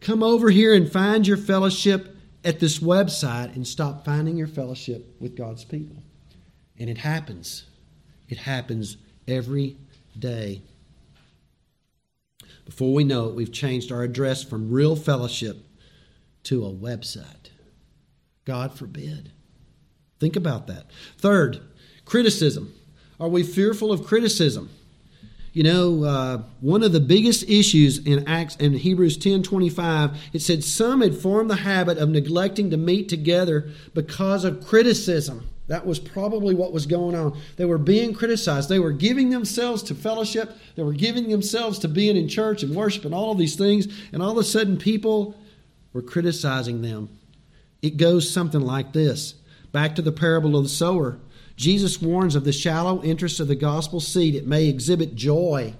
Come 0.01 0.23
over 0.23 0.49
here 0.49 0.73
and 0.73 0.91
find 0.91 1.27
your 1.27 1.37
fellowship 1.37 2.15
at 2.43 2.59
this 2.59 2.79
website 2.79 3.55
and 3.55 3.67
stop 3.67 4.05
finding 4.05 4.37
your 4.37 4.47
fellowship 4.47 5.15
with 5.19 5.35
God's 5.35 5.65
people. 5.65 5.97
And 6.77 6.89
it 6.89 6.99
happens. 6.99 7.65
It 8.29 8.37
happens 8.37 8.97
every 9.27 9.77
day. 10.17 10.61
Before 12.65 12.93
we 12.93 13.03
know 13.03 13.29
it, 13.29 13.35
we've 13.35 13.51
changed 13.51 13.91
our 13.91 14.03
address 14.03 14.43
from 14.43 14.69
real 14.69 14.95
fellowship 14.95 15.57
to 16.43 16.65
a 16.65 16.71
website. 16.71 17.49
God 18.45 18.73
forbid. 18.77 19.31
Think 20.19 20.35
about 20.35 20.67
that. 20.67 20.87
Third, 21.17 21.59
criticism. 22.05 22.73
Are 23.19 23.27
we 23.27 23.43
fearful 23.43 23.91
of 23.91 24.05
criticism? 24.05 24.69
You 25.53 25.63
know, 25.63 26.03
uh, 26.03 26.41
one 26.61 26.83
of 26.83 26.91
the 26.91 26.99
biggest 26.99 27.49
issues 27.49 27.97
in 27.97 28.27
Acts 28.27 28.55
in 28.57 28.73
Hebrews 28.73 29.17
10 29.17 29.41
25, 29.41 30.15
it 30.33 30.41
said 30.41 30.63
some 30.63 31.01
had 31.01 31.17
formed 31.17 31.49
the 31.49 31.55
habit 31.55 31.97
of 31.97 32.09
neglecting 32.09 32.69
to 32.69 32.77
meet 32.77 33.09
together 33.09 33.71
because 33.95 34.43
of 34.43 34.63
criticism. 34.63 35.49
That 35.65 35.85
was 35.85 35.99
probably 35.99 36.53
what 36.53 36.71
was 36.73 36.85
going 36.85 37.15
on. 37.15 37.37
They 37.55 37.65
were 37.65 37.79
being 37.79 38.13
criticized. 38.13 38.69
They 38.69 38.79
were 38.79 38.91
giving 38.91 39.31
themselves 39.31 39.81
to 39.83 39.95
fellowship. 39.95 40.55
They 40.75 40.83
were 40.83 40.93
giving 40.93 41.27
themselves 41.29 41.79
to 41.79 41.87
being 41.87 42.15
in 42.15 42.29
church 42.29 42.61
and 42.61 42.75
worship 42.75 43.03
and 43.03 43.13
all 43.15 43.31
of 43.31 43.37
these 43.37 43.55
things. 43.55 43.87
And 44.13 44.21
all 44.21 44.31
of 44.31 44.37
a 44.37 44.43
sudden, 44.43 44.77
people 44.77 45.35
were 45.91 46.01
criticizing 46.01 46.83
them. 46.83 47.09
It 47.81 47.97
goes 47.97 48.29
something 48.29 48.61
like 48.61 48.93
this 48.93 49.33
back 49.71 49.95
to 49.95 50.01
the 50.01 50.11
parable 50.11 50.55
of 50.55 50.63
the 50.63 50.69
sower. 50.69 51.17
Jesus 51.57 52.01
warns 52.01 52.35
of 52.35 52.45
the 52.45 52.53
shallow 52.53 53.03
interest 53.03 53.39
of 53.39 53.47
the 53.49 53.55
gospel 53.55 53.99
seed. 53.99 54.35
It 54.35 54.47
may 54.47 54.67
exhibit 54.67 55.15
joy. 55.15 55.73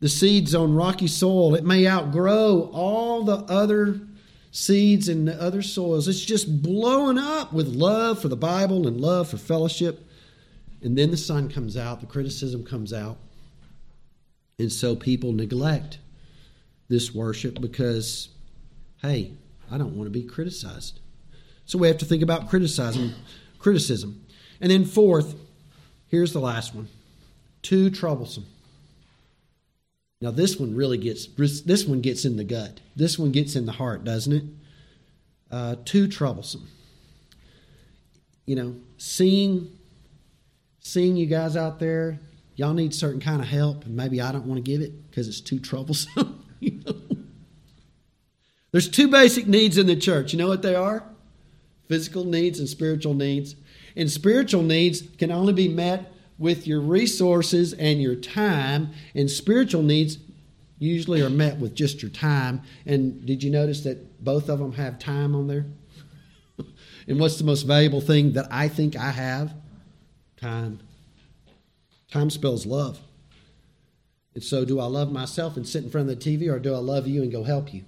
The 0.00 0.08
seeds 0.08 0.54
on 0.54 0.74
rocky 0.74 1.08
soil, 1.08 1.54
it 1.54 1.64
may 1.64 1.86
outgrow 1.86 2.70
all 2.72 3.24
the 3.24 3.36
other 3.52 4.00
seeds 4.50 5.08
in 5.08 5.24
the 5.24 5.40
other 5.40 5.62
soils. 5.62 6.08
It's 6.08 6.24
just 6.24 6.62
blowing 6.62 7.18
up 7.18 7.52
with 7.52 7.68
love 7.68 8.20
for 8.20 8.28
the 8.28 8.36
Bible 8.36 8.86
and 8.86 9.00
love 9.00 9.28
for 9.28 9.38
fellowship. 9.38 10.06
And 10.82 10.96
then 10.96 11.10
the 11.10 11.16
sun 11.16 11.48
comes 11.48 11.76
out, 11.76 12.00
the 12.00 12.06
criticism 12.06 12.64
comes 12.64 12.92
out. 12.92 13.18
And 14.58 14.72
so 14.72 14.94
people 14.94 15.32
neglect 15.32 15.98
this 16.88 17.14
worship 17.14 17.60
because, 17.60 18.28
hey, 19.00 19.32
I 19.70 19.78
don't 19.78 19.96
want 19.96 20.06
to 20.06 20.10
be 20.10 20.24
criticized. 20.24 21.00
So 21.64 21.78
we 21.78 21.88
have 21.88 21.98
to 21.98 22.04
think 22.04 22.22
about 22.22 22.50
criticizing, 22.50 23.12
criticism. 23.62 24.26
And 24.60 24.70
then 24.70 24.84
fourth, 24.84 25.36
here's 26.08 26.32
the 26.32 26.40
last 26.40 26.74
one. 26.74 26.88
Too 27.62 27.90
troublesome. 27.90 28.46
Now 30.20 30.30
this 30.30 30.58
one 30.58 30.74
really 30.76 30.98
gets 30.98 31.26
this 31.26 31.84
one 31.84 32.00
gets 32.00 32.24
in 32.24 32.36
the 32.36 32.44
gut. 32.44 32.80
This 32.94 33.18
one 33.18 33.32
gets 33.32 33.56
in 33.56 33.66
the 33.66 33.72
heart, 33.72 34.04
doesn't 34.04 34.32
it? 34.32 34.44
Uh, 35.50 35.76
too 35.84 36.06
troublesome. 36.08 36.68
You 38.46 38.56
know, 38.56 38.76
seeing 38.98 39.70
seeing 40.80 41.16
you 41.16 41.26
guys 41.26 41.56
out 41.56 41.78
there, 41.78 42.18
y'all 42.56 42.74
need 42.74 42.94
certain 42.94 43.20
kind 43.20 43.40
of 43.40 43.48
help, 43.48 43.84
and 43.84 43.96
maybe 43.96 44.20
I 44.20 44.32
don't 44.32 44.46
want 44.46 44.64
to 44.64 44.70
give 44.70 44.80
it 44.80 45.10
because 45.10 45.28
it's 45.28 45.40
too 45.40 45.58
troublesome. 45.58 46.44
you 46.60 46.82
know? 46.84 46.94
There's 48.70 48.88
two 48.88 49.08
basic 49.08 49.46
needs 49.46 49.76
in 49.76 49.86
the 49.86 49.96
church. 49.96 50.32
You 50.32 50.38
know 50.38 50.48
what 50.48 50.62
they 50.62 50.74
are? 50.74 51.04
Physical 51.92 52.24
needs 52.24 52.58
and 52.58 52.66
spiritual 52.66 53.12
needs. 53.12 53.54
And 53.96 54.10
spiritual 54.10 54.62
needs 54.62 55.02
can 55.18 55.30
only 55.30 55.52
be 55.52 55.68
met 55.68 56.10
with 56.38 56.66
your 56.66 56.80
resources 56.80 57.74
and 57.74 58.00
your 58.00 58.14
time, 58.14 58.92
and 59.14 59.30
spiritual 59.30 59.82
needs 59.82 60.16
usually 60.78 61.20
are 61.20 61.28
met 61.28 61.58
with 61.58 61.74
just 61.74 62.00
your 62.00 62.10
time. 62.10 62.62
And 62.86 63.26
did 63.26 63.42
you 63.42 63.50
notice 63.50 63.82
that 63.82 64.24
both 64.24 64.48
of 64.48 64.58
them 64.58 64.72
have 64.72 64.98
time 64.98 65.36
on 65.36 65.48
there? 65.48 65.66
and 67.06 67.20
what's 67.20 67.36
the 67.36 67.44
most 67.44 67.64
valuable 67.64 68.00
thing 68.00 68.32
that 68.32 68.48
I 68.50 68.68
think 68.68 68.96
I 68.96 69.10
have? 69.10 69.52
Time. 70.38 70.80
Time 72.10 72.30
spells 72.30 72.64
love. 72.64 73.00
And 74.34 74.42
so, 74.42 74.64
do 74.64 74.80
I 74.80 74.86
love 74.86 75.12
myself 75.12 75.58
and 75.58 75.68
sit 75.68 75.84
in 75.84 75.90
front 75.90 76.08
of 76.08 76.18
the 76.18 76.38
TV, 76.38 76.50
or 76.50 76.58
do 76.58 76.74
I 76.74 76.78
love 76.78 77.06
you 77.06 77.20
and 77.20 77.30
go 77.30 77.42
help 77.44 77.74
you? 77.74 77.84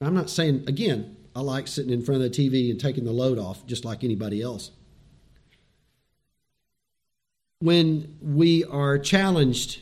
I'm 0.00 0.14
not 0.14 0.28
saying, 0.28 0.64
again, 0.66 1.18
I 1.34 1.40
like 1.40 1.66
sitting 1.66 1.92
in 1.92 2.02
front 2.02 2.22
of 2.22 2.30
the 2.30 2.48
TV 2.48 2.70
and 2.70 2.78
taking 2.78 3.04
the 3.04 3.12
load 3.12 3.38
off 3.38 3.66
just 3.66 3.84
like 3.84 4.04
anybody 4.04 4.42
else. 4.42 4.70
When 7.60 8.18
we 8.20 8.64
are 8.64 8.98
challenged 8.98 9.80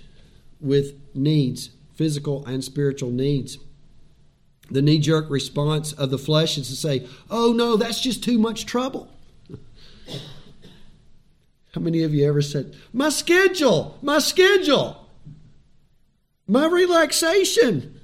with 0.61 0.95
needs, 1.15 1.71
physical 1.95 2.45
and 2.47 2.63
spiritual 2.63 3.11
needs, 3.11 3.59
the 4.71 4.83
knee 4.83 4.99
jerk 4.99 5.29
response 5.29 5.93
of 5.93 6.11
the 6.11 6.19
flesh 6.19 6.57
is 6.57 6.69
to 6.69 6.77
say, 6.77 7.07
Oh 7.29 7.53
no, 7.53 7.77
that's 7.77 8.01
just 8.01 8.23
too 8.23 8.39
much 8.39 8.67
trouble. 8.67 9.09
How 11.75 11.81
many 11.81 12.03
of 12.03 12.13
you 12.15 12.29
ever 12.29 12.43
said, 12.43 12.75
My 12.93 13.09
schedule, 13.09 13.99
my 14.03 14.19
schedule, 14.19 15.09
my 16.47 16.67
relaxation? 16.67 18.00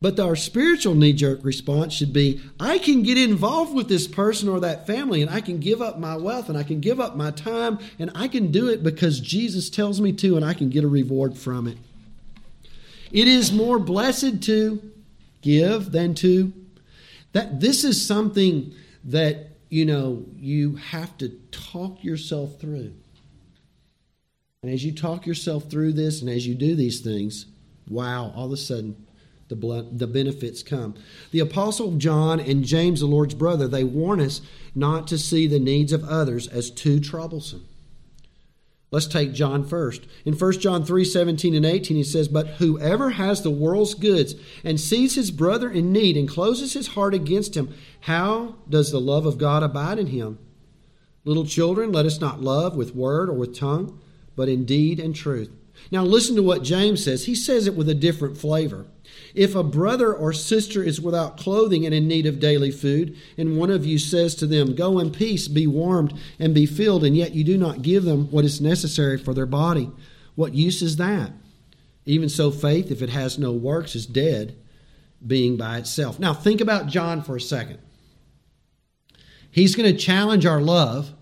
But 0.00 0.20
our 0.20 0.36
spiritual 0.36 0.94
knee 0.94 1.14
jerk 1.14 1.42
response 1.42 1.94
should 1.94 2.12
be 2.12 2.40
I 2.60 2.78
can 2.78 3.02
get 3.02 3.16
involved 3.16 3.74
with 3.74 3.88
this 3.88 4.06
person 4.06 4.48
or 4.48 4.60
that 4.60 4.86
family, 4.86 5.22
and 5.22 5.30
I 5.30 5.40
can 5.40 5.58
give 5.58 5.80
up 5.80 5.98
my 5.98 6.16
wealth, 6.16 6.48
and 6.48 6.58
I 6.58 6.64
can 6.64 6.80
give 6.80 7.00
up 7.00 7.16
my 7.16 7.30
time, 7.30 7.78
and 7.98 8.10
I 8.14 8.28
can 8.28 8.50
do 8.50 8.68
it 8.68 8.82
because 8.82 9.20
Jesus 9.20 9.70
tells 9.70 10.00
me 10.00 10.12
to, 10.14 10.36
and 10.36 10.44
I 10.44 10.52
can 10.52 10.68
get 10.68 10.84
a 10.84 10.88
reward 10.88 11.36
from 11.38 11.66
it. 11.66 11.78
It 13.10 13.26
is 13.26 13.52
more 13.52 13.78
blessed 13.78 14.42
to 14.42 14.82
give 15.40 15.92
than 15.92 16.14
to. 16.16 16.52
That 17.32 17.60
this 17.60 17.84
is 17.84 18.04
something 18.06 18.74
that 19.04 19.50
you 19.70 19.86
know 19.86 20.26
you 20.36 20.76
have 20.76 21.16
to 21.18 21.30
talk 21.50 22.04
yourself 22.04 22.60
through. 22.60 22.92
And 24.62 24.72
as 24.72 24.84
you 24.84 24.92
talk 24.92 25.26
yourself 25.26 25.70
through 25.70 25.92
this 25.92 26.20
and 26.20 26.28
as 26.28 26.46
you 26.46 26.54
do 26.54 26.74
these 26.74 27.00
things, 27.00 27.46
wow, 27.88 28.32
all 28.34 28.46
of 28.46 28.52
a 28.52 28.56
sudden 28.56 29.05
the, 29.48 29.88
the 29.92 30.06
benefits 30.06 30.62
come. 30.62 30.94
The 31.30 31.40
Apostle 31.40 31.96
John 31.96 32.40
and 32.40 32.64
James, 32.64 33.00
the 33.00 33.06
Lord's 33.06 33.34
brother, 33.34 33.68
they 33.68 33.84
warn 33.84 34.20
us 34.20 34.40
not 34.74 35.06
to 35.08 35.18
see 35.18 35.46
the 35.46 35.58
needs 35.58 35.92
of 35.92 36.04
others 36.04 36.48
as 36.48 36.70
too 36.70 37.00
troublesome. 37.00 37.66
Let's 38.92 39.06
take 39.06 39.32
John 39.32 39.64
first. 39.64 40.06
In 40.24 40.34
1 40.34 40.52
John 40.60 40.84
3 40.84 41.04
17 41.04 41.54
and 41.54 41.66
18, 41.66 41.96
he 41.96 42.04
says, 42.04 42.28
But 42.28 42.46
whoever 42.46 43.10
has 43.10 43.42
the 43.42 43.50
world's 43.50 43.94
goods 43.94 44.36
and 44.62 44.80
sees 44.80 45.16
his 45.16 45.30
brother 45.30 45.68
in 45.68 45.92
need 45.92 46.16
and 46.16 46.28
closes 46.28 46.72
his 46.72 46.88
heart 46.88 47.12
against 47.12 47.56
him, 47.56 47.74
how 48.00 48.54
does 48.68 48.92
the 48.92 49.00
love 49.00 49.26
of 49.26 49.38
God 49.38 49.62
abide 49.62 49.98
in 49.98 50.06
him? 50.06 50.38
Little 51.24 51.44
children, 51.44 51.90
let 51.90 52.06
us 52.06 52.20
not 52.20 52.40
love 52.40 52.76
with 52.76 52.94
word 52.94 53.28
or 53.28 53.34
with 53.34 53.58
tongue, 53.58 54.00
but 54.36 54.48
in 54.48 54.64
deed 54.64 55.00
and 55.00 55.14
truth. 55.14 55.50
Now, 55.90 56.04
listen 56.04 56.36
to 56.36 56.42
what 56.42 56.62
James 56.62 57.04
says. 57.04 57.26
He 57.26 57.34
says 57.34 57.66
it 57.66 57.74
with 57.74 57.88
a 57.88 57.94
different 57.94 58.38
flavor. 58.38 58.86
If 59.34 59.54
a 59.54 59.62
brother 59.62 60.14
or 60.14 60.32
sister 60.32 60.82
is 60.82 61.00
without 61.00 61.36
clothing 61.36 61.84
and 61.84 61.94
in 61.94 62.08
need 62.08 62.26
of 62.26 62.40
daily 62.40 62.70
food, 62.70 63.16
and 63.36 63.58
one 63.58 63.70
of 63.70 63.84
you 63.84 63.98
says 63.98 64.34
to 64.36 64.46
them, 64.46 64.74
Go 64.74 64.98
in 64.98 65.10
peace, 65.10 65.48
be 65.48 65.66
warmed, 65.66 66.14
and 66.38 66.54
be 66.54 66.66
filled, 66.66 67.04
and 67.04 67.16
yet 67.16 67.34
you 67.34 67.44
do 67.44 67.58
not 67.58 67.82
give 67.82 68.04
them 68.04 68.30
what 68.30 68.44
is 68.44 68.60
necessary 68.60 69.18
for 69.18 69.34
their 69.34 69.46
body, 69.46 69.90
what 70.34 70.54
use 70.54 70.82
is 70.82 70.96
that? 70.96 71.32
Even 72.04 72.28
so, 72.28 72.50
faith, 72.50 72.90
if 72.90 73.02
it 73.02 73.10
has 73.10 73.38
no 73.38 73.52
works, 73.52 73.96
is 73.96 74.06
dead, 74.06 74.56
being 75.26 75.56
by 75.56 75.78
itself. 75.78 76.18
Now, 76.18 76.32
think 76.32 76.60
about 76.60 76.86
John 76.86 77.22
for 77.22 77.36
a 77.36 77.40
second. 77.40 77.78
He's 79.50 79.74
going 79.74 79.90
to 79.90 79.98
challenge 79.98 80.46
our 80.46 80.60
love, 80.60 81.12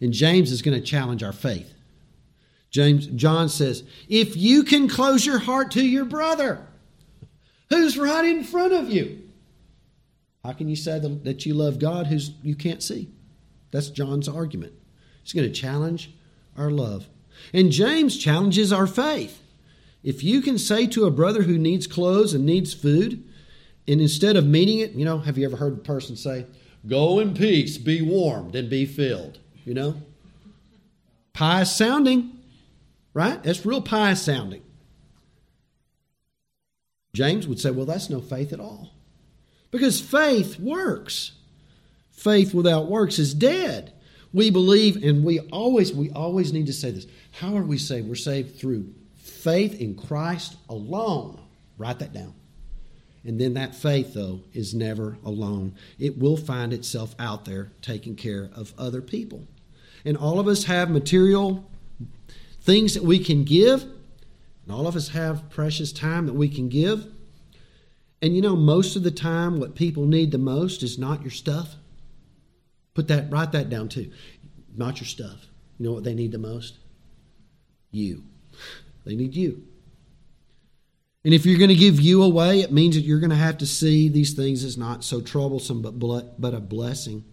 and 0.00 0.12
James 0.12 0.50
is 0.50 0.62
going 0.62 0.78
to 0.78 0.84
challenge 0.84 1.22
our 1.22 1.32
faith. 1.32 1.74
James 2.70 3.06
John 3.06 3.48
says, 3.48 3.82
"If 4.08 4.36
you 4.36 4.62
can 4.62 4.88
close 4.88 5.26
your 5.26 5.40
heart 5.40 5.72
to 5.72 5.84
your 5.84 6.04
brother, 6.04 6.66
who's 7.70 7.96
right 7.96 8.24
in 8.24 8.44
front 8.44 8.72
of 8.72 8.90
you. 8.90 9.22
How 10.44 10.52
can 10.52 10.68
you 10.68 10.76
say 10.76 10.98
that 10.98 11.46
you 11.46 11.54
love 11.54 11.78
God 11.78 12.06
who's 12.08 12.32
you 12.42 12.54
can't 12.54 12.82
see? 12.82 13.10
That's 13.70 13.90
John's 13.90 14.28
argument. 14.28 14.72
He's 15.22 15.32
going 15.32 15.46
to 15.46 15.54
challenge 15.54 16.12
our 16.56 16.70
love. 16.70 17.08
And 17.52 17.70
James 17.70 18.18
challenges 18.18 18.72
our 18.72 18.86
faith. 18.86 19.42
If 20.02 20.24
you 20.24 20.40
can 20.40 20.58
say 20.58 20.86
to 20.88 21.04
a 21.04 21.10
brother 21.10 21.42
who 21.42 21.58
needs 21.58 21.86
clothes 21.86 22.34
and 22.34 22.44
needs 22.44 22.72
food, 22.72 23.22
and 23.86 24.00
instead 24.00 24.36
of 24.36 24.46
meeting 24.46 24.78
it, 24.78 24.92
you 24.92 25.04
know, 25.04 25.18
have 25.18 25.36
you 25.36 25.44
ever 25.44 25.56
heard 25.56 25.74
a 25.74 25.82
person 25.82 26.16
say, 26.16 26.46
Go 26.86 27.18
in 27.18 27.34
peace, 27.34 27.76
be 27.76 28.00
warmed, 28.00 28.54
and 28.54 28.70
be 28.70 28.86
filled? 28.86 29.38
You 29.64 29.74
know? 29.74 30.02
Pious 31.34 31.74
sounding, 31.76 32.38
right? 33.12 33.42
That's 33.42 33.66
real 33.66 33.82
pious 33.82 34.22
sounding. 34.22 34.62
James 37.12 37.48
would 37.48 37.60
say, 37.60 37.70
well, 37.70 37.86
that's 37.86 38.10
no 38.10 38.20
faith 38.20 38.52
at 38.52 38.60
all. 38.60 38.90
Because 39.70 40.00
faith 40.00 40.58
works. 40.58 41.32
Faith 42.10 42.54
without 42.54 42.88
works 42.88 43.18
is 43.18 43.34
dead. 43.34 43.92
We 44.32 44.50
believe, 44.50 45.02
and 45.02 45.24
we 45.24 45.40
always, 45.40 45.92
we 45.92 46.10
always 46.10 46.52
need 46.52 46.66
to 46.66 46.72
say 46.72 46.90
this. 46.90 47.06
How 47.32 47.56
are 47.56 47.62
we 47.62 47.78
saved? 47.78 48.08
We're 48.08 48.14
saved 48.14 48.58
through 48.58 48.92
faith 49.16 49.80
in 49.80 49.96
Christ 49.96 50.56
alone. 50.68 51.40
Write 51.78 51.98
that 52.00 52.12
down. 52.12 52.34
And 53.24 53.40
then 53.40 53.54
that 53.54 53.74
faith, 53.74 54.14
though, 54.14 54.40
is 54.52 54.74
never 54.74 55.18
alone. 55.24 55.74
It 55.98 56.18
will 56.18 56.36
find 56.36 56.72
itself 56.72 57.14
out 57.18 57.44
there 57.44 57.70
taking 57.82 58.16
care 58.16 58.50
of 58.54 58.72
other 58.78 59.02
people. 59.02 59.46
And 60.04 60.16
all 60.16 60.40
of 60.40 60.48
us 60.48 60.64
have 60.64 60.90
material 60.90 61.68
things 62.62 62.94
that 62.94 63.02
we 63.02 63.18
can 63.18 63.44
give, 63.44 63.84
and 64.70 64.78
all 64.78 64.86
of 64.86 64.94
us 64.94 65.08
have 65.08 65.50
precious 65.50 65.90
time 65.90 66.26
that 66.26 66.34
we 66.34 66.48
can 66.48 66.68
give. 66.68 67.04
And 68.22 68.36
you 68.36 68.40
know, 68.40 68.54
most 68.54 68.94
of 68.94 69.02
the 69.02 69.10
time, 69.10 69.58
what 69.58 69.74
people 69.74 70.06
need 70.06 70.30
the 70.30 70.38
most 70.38 70.84
is 70.84 70.96
not 70.96 71.22
your 71.22 71.32
stuff. 71.32 71.74
Put 72.94 73.08
that, 73.08 73.32
write 73.32 73.50
that 73.50 73.68
down 73.68 73.88
too. 73.88 74.12
Not 74.76 75.00
your 75.00 75.08
stuff. 75.08 75.44
You 75.76 75.86
know 75.86 75.92
what 75.92 76.04
they 76.04 76.14
need 76.14 76.30
the 76.30 76.38
most? 76.38 76.78
You. 77.90 78.22
They 79.04 79.16
need 79.16 79.34
you. 79.34 79.64
And 81.24 81.34
if 81.34 81.44
you're 81.44 81.58
going 81.58 81.70
to 81.70 81.74
give 81.74 82.00
you 82.00 82.22
away, 82.22 82.60
it 82.60 82.70
means 82.70 82.94
that 82.94 83.00
you're 83.00 83.18
going 83.18 83.30
to 83.30 83.36
have 83.36 83.58
to 83.58 83.66
see 83.66 84.08
these 84.08 84.34
things 84.34 84.62
as 84.62 84.78
not 84.78 85.02
so 85.02 85.20
troublesome, 85.20 85.82
but 85.82 85.98
but 86.40 86.54
a 86.54 86.60
blessing. 86.60 87.24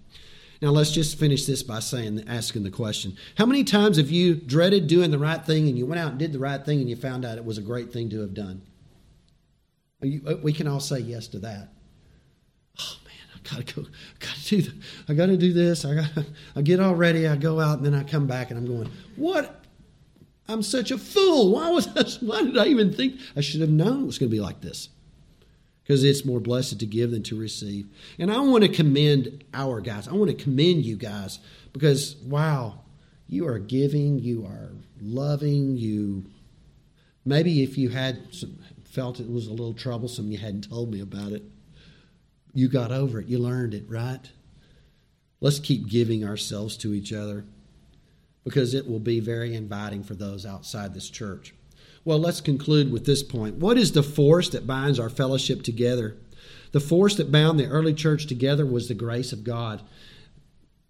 Now 0.62 0.70
let's 0.70 0.92
just 0.92 1.20
finish 1.20 1.46
this 1.46 1.62
by 1.62 1.80
saying, 1.80 2.24
asking 2.28 2.64
the 2.64 2.72
question: 2.72 3.16
How 3.38 3.46
many 3.46 3.64
times 3.64 3.98
have 3.98 4.10
you 4.10 4.36
dreaded 4.36 4.88
doing 4.88 5.12
the 5.12 5.20
right 5.20 5.44
thing, 5.44 5.68
and 5.68 5.78
you 5.78 5.86
went 5.86 6.00
out 6.00 6.12
and 6.12 6.20
did 6.20 6.34
the 6.34 6.40
right 6.40 6.64
thing, 6.64 6.80
and 6.80 6.90
you 6.90 6.96
found 6.96 7.26
out 7.26 7.38
it 7.38 7.46
was 7.46 7.58
a 7.58 7.62
great 7.62 7.94
thing 7.94 8.10
to 8.10 8.22
have 8.22 8.34
done? 8.34 8.64
Uh, 10.04 10.36
we 10.42 10.54
can 10.54 10.68
all 10.68 10.80
say 10.80 11.00
yes 11.00 11.28
to 11.30 11.40
that. 11.40 11.70
Oh 12.80 12.98
man, 13.06 13.36
I 13.36 13.50
gotta 13.50 13.74
go. 13.74 13.82
I 13.84 14.26
gotta 14.26 14.44
do. 14.46 14.62
The, 14.62 14.74
I 15.10 15.14
gotta 15.14 15.38
do 15.38 15.54
this. 15.54 15.86
I 15.86 15.96
got. 15.96 16.10
I 16.56 16.62
get 16.62 16.80
all 16.80 16.96
ready. 16.96 17.28
I 17.28 17.36
go 17.36 17.60
out, 17.60 17.78
and 17.78 17.86
then 17.86 17.94
I 17.94 18.04
come 18.04 18.26
back, 18.26 18.50
and 18.50 18.60
I'm 18.60 18.66
going. 18.66 18.90
What? 19.16 19.64
I'm 20.50 20.64
such 20.64 20.92
a 20.92 20.98
fool. 20.98 21.52
Why 21.52 21.70
was? 21.70 21.88
I, 21.88 22.04
why 22.26 22.42
did 22.42 22.58
I 22.58 22.66
even 22.68 22.92
think? 22.94 23.20
I 23.36 23.42
should 23.42 23.62
have 23.62 23.70
known 23.70 24.04
it 24.04 24.06
was 24.06 24.18
going 24.18 24.30
to 24.30 24.36
be 24.36 24.42
like 24.42 24.62
this 24.62 24.90
because 25.88 26.04
it's 26.04 26.26
more 26.26 26.42
blessed 26.42 26.82
to 26.82 26.86
give 26.86 27.12
than 27.12 27.24
to 27.24 27.40
receive. 27.40 27.88
And 28.20 28.30
I 28.30 28.42
want 28.42 28.66
to 28.66 28.70
commend 28.70 29.46
our 29.54 29.80
guys. 29.80 30.10
I 30.10 30.14
want 30.14 30.30
to 30.30 30.44
commend 30.44 30.86
you 30.86 30.98
guys 30.98 31.40
because, 31.72 32.18
wow, 32.18 32.82
you 33.26 33.48
are 33.48 33.58
giving, 33.58 34.20
you 34.20 34.46
are 34.46 34.72
loving, 35.00 35.78
you. 35.78 36.26
Maybe 37.24 37.64
if 37.64 37.78
you 37.78 37.88
had 37.88 38.34
some, 38.34 38.60
felt 38.84 39.22
it 39.22 39.32
was 39.32 39.48
a 39.48 39.52
little 39.52 39.74
troublesome, 39.74 40.30
you 40.30 40.38
hadn't 40.38 40.70
told 40.70 40.92
me 40.92 41.00
about 41.00 41.32
it, 41.32 41.44
you 42.54 42.68
got 42.68 42.92
over 42.92 43.22
it, 43.22 43.28
you 43.28 43.40
learned 43.40 43.74
it, 43.74 43.86
right? 43.88 44.30
Let's 45.40 45.60
keep 45.60 45.88
giving 45.88 46.26
ourselves 46.26 46.76
to 46.78 46.94
each 46.94 47.14
other 47.14 47.46
because 48.44 48.74
it 48.74 48.90
will 48.90 49.00
be 49.00 49.22
very 49.22 49.56
inviting 49.56 50.04
for 50.04 50.16
those 50.16 50.46
outside 50.46 50.94
this 50.94 51.10
church. 51.10 51.54
Well, 52.08 52.20
let's 52.20 52.40
conclude 52.40 52.90
with 52.90 53.06
this 53.06 53.22
point. 53.22 53.56
What 53.56 53.78
is 53.78 53.92
the 53.92 54.02
force 54.02 54.48
that 54.52 54.66
binds 54.66 54.98
our 54.98 55.10
fellowship 55.10 55.62
together? 55.62 56.16
The 56.72 56.80
force 56.80 57.18
that 57.18 57.34
bound 57.34 57.60
the 57.60 57.68
early 57.68 57.94
church 57.94 58.28
together 58.28 58.66
was 58.66 58.88
the 58.88 58.94
grace 58.94 59.34
of 59.34 59.44
God. 59.44 59.82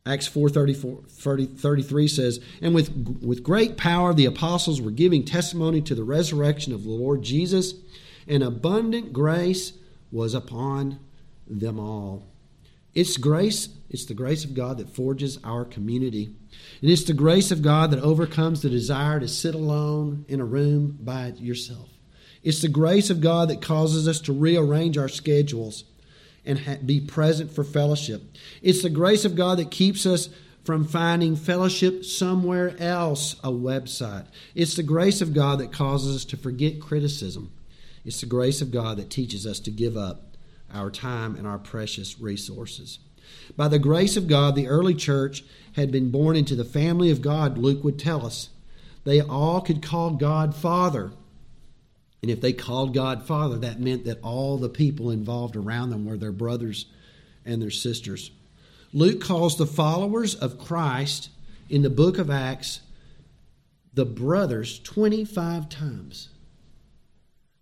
Acts 0.05 0.27
4 0.27 0.49
33 0.49 2.07
says, 2.07 2.39
And 2.61 2.75
with, 2.75 3.19
with 3.19 3.41
great 3.41 3.77
power 3.77 4.13
the 4.13 4.27
apostles 4.27 4.79
were 4.79 4.91
giving 4.91 5.25
testimony 5.25 5.81
to 5.81 5.95
the 5.95 6.03
resurrection 6.03 6.71
of 6.71 6.83
the 6.83 6.91
Lord 6.91 7.23
Jesus, 7.23 7.73
and 8.27 8.43
abundant 8.43 9.11
grace 9.11 9.73
was 10.11 10.35
upon 10.35 10.99
them 11.47 11.79
all. 11.79 12.27
It's 12.97 13.17
grace, 13.17 13.69
it's 13.91 14.05
the 14.05 14.15
grace 14.15 14.43
of 14.43 14.55
God 14.55 14.79
that 14.79 14.89
forges 14.89 15.37
our 15.43 15.65
community. 15.65 16.35
And 16.81 16.89
it's 16.89 17.03
the 17.03 17.13
grace 17.13 17.51
of 17.51 17.61
God 17.61 17.91
that 17.91 18.01
overcomes 18.01 18.63
the 18.63 18.71
desire 18.71 19.19
to 19.19 19.27
sit 19.27 19.53
alone 19.53 20.25
in 20.27 20.41
a 20.41 20.45
room 20.45 20.97
by 20.99 21.27
yourself. 21.37 21.89
It's 22.41 22.63
the 22.63 22.69
grace 22.69 23.11
of 23.11 23.21
God 23.21 23.49
that 23.49 23.61
causes 23.61 24.07
us 24.07 24.19
to 24.21 24.33
rearrange 24.33 24.97
our 24.97 25.09
schedules 25.09 25.83
and 26.43 26.57
ha- 26.57 26.77
be 26.83 26.99
present 26.99 27.51
for 27.51 27.63
fellowship. 27.63 28.23
It's 28.63 28.81
the 28.81 28.89
grace 28.89 29.25
of 29.25 29.35
God 29.35 29.59
that 29.59 29.69
keeps 29.69 30.07
us 30.07 30.29
from 30.63 30.83
finding 30.83 31.35
fellowship 31.35 32.03
somewhere 32.03 32.75
else, 32.79 33.35
a 33.43 33.51
website. 33.51 34.25
It's 34.55 34.75
the 34.75 34.81
grace 34.81 35.21
of 35.21 35.35
God 35.35 35.59
that 35.59 35.71
causes 35.71 36.15
us 36.15 36.25
to 36.25 36.35
forget 36.35 36.81
criticism. 36.81 37.51
It's 38.03 38.21
the 38.21 38.25
grace 38.25 38.59
of 38.59 38.71
God 38.71 38.97
that 38.97 39.11
teaches 39.11 39.45
us 39.45 39.59
to 39.59 39.69
give 39.69 39.95
up 39.95 40.26
our 40.73 40.89
time 40.89 41.35
and 41.35 41.47
our 41.47 41.59
precious 41.59 42.19
resources. 42.19 42.99
By 43.55 43.67
the 43.67 43.79
grace 43.79 44.17
of 44.17 44.27
God, 44.27 44.55
the 44.55 44.67
early 44.67 44.93
church 44.93 45.43
had 45.73 45.91
been 45.91 46.11
born 46.11 46.35
into 46.35 46.55
the 46.55 46.65
family 46.65 47.11
of 47.11 47.21
God, 47.21 47.57
Luke 47.57 47.83
would 47.83 47.99
tell 47.99 48.25
us. 48.25 48.49
They 49.03 49.21
all 49.21 49.61
could 49.61 49.81
call 49.81 50.11
God 50.11 50.55
Father. 50.55 51.11
And 52.21 52.31
if 52.31 52.41
they 52.41 52.53
called 52.53 52.93
God 52.93 53.23
Father, 53.25 53.57
that 53.59 53.79
meant 53.79 54.05
that 54.05 54.21
all 54.21 54.57
the 54.57 54.69
people 54.69 55.11
involved 55.11 55.55
around 55.55 55.91
them 55.91 56.05
were 56.05 56.17
their 56.17 56.31
brothers 56.31 56.87
and 57.45 57.61
their 57.61 57.71
sisters. 57.71 58.31
Luke 58.93 59.21
calls 59.21 59.57
the 59.57 59.65
followers 59.65 60.35
of 60.35 60.59
Christ 60.59 61.29
in 61.69 61.83
the 61.83 61.89
book 61.89 62.17
of 62.17 62.29
Acts 62.29 62.81
the 63.93 64.05
brothers 64.05 64.79
25 64.79 65.69
times. 65.69 66.29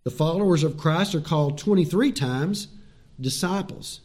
The 0.03 0.11
followers 0.11 0.63
of 0.63 0.77
Christ 0.77 1.15
are 1.15 1.21
called 1.21 1.57
23 1.57 2.11
times 2.11 2.67
disciples. 3.19 4.01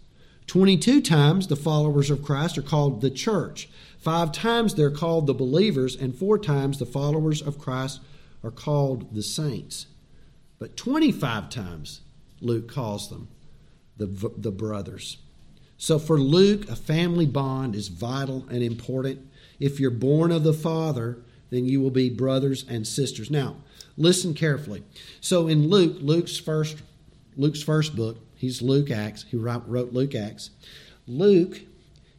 22 0.47 1.01
times 1.01 1.47
the 1.47 1.57
followers 1.57 2.11
of 2.11 2.25
Christ 2.25 2.59
are 2.59 2.63
called 2.63 3.01
the 3.01 3.11
church. 3.11 3.69
Five 3.99 4.33
times 4.33 4.75
they're 4.75 4.91
called 4.91 5.27
the 5.27 5.35
believers, 5.35 5.95
and 5.95 6.15
four 6.15 6.39
times 6.39 6.79
the 6.79 6.87
followers 6.87 7.41
of 7.41 7.59
Christ 7.59 8.01
are 8.43 8.51
called 8.51 9.15
the 9.15 9.23
saints. 9.23 9.87
But 10.59 10.77
25 10.77 11.51
times 11.51 12.01
Luke 12.41 12.73
calls 12.73 13.11
them 13.11 13.29
the, 13.97 14.07
the 14.37 14.51
brothers. 14.51 15.19
So 15.77 15.99
for 15.99 16.19
Luke, 16.19 16.69
a 16.69 16.77
family 16.77 17.27
bond 17.27 17.75
is 17.75 17.89
vital 17.89 18.47
and 18.51 18.63
important. 18.63 19.27
If 19.59 19.79
you're 19.79 19.91
born 19.91 20.33
of 20.33 20.43
the 20.43 20.53
Father, 20.53 21.19
then 21.51 21.65
you 21.65 21.81
will 21.81 21.91
be 21.91 22.11
brothers 22.11 22.65
and 22.69 22.87
sisters. 22.87 23.31
Now, 23.31 23.57
listen 23.97 24.35
carefully. 24.35 24.83
So 25.21 25.49
in 25.49 25.69
Luke, 25.69 25.97
Luke's 26.01 26.39
first 26.39 26.83
Luke's 27.37 27.63
first 27.63 27.95
book, 27.97 28.19
he's 28.41 28.63
Luke 28.63 28.91
Acts. 28.91 29.25
He 29.31 29.37
wrote 29.37 29.93
Luke 29.93 30.15
Acts. 30.15 30.51
Luke 31.07 31.61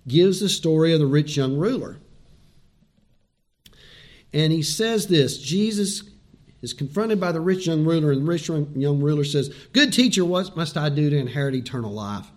gives 0.08 0.40
the 0.40 0.50
story 0.50 0.94
of 0.94 1.00
the 1.00 1.06
rich 1.06 1.36
young 1.36 1.58
ruler. 1.58 1.98
And 4.34 4.52
he 4.54 4.62
says 4.62 5.08
this 5.08 5.38
Jesus 5.38 6.04
is 6.62 6.74
confronted 6.74 7.20
by 7.20 7.32
the 7.32 7.42
rich 7.42 7.68
young 7.68 7.84
ruler, 7.84 8.12
and 8.12 8.22
the 8.22 8.26
rich 8.26 8.50
young 8.50 9.02
ruler 9.02 9.24
says, 9.24 9.50
Good 9.74 9.92
teacher, 9.92 10.24
what 10.24 10.56
must 10.56 10.78
I 10.78 10.90
do 10.90 11.10
to 11.10 11.18
inherit 11.18 11.56
eternal 11.56 11.92
life? 11.92 12.28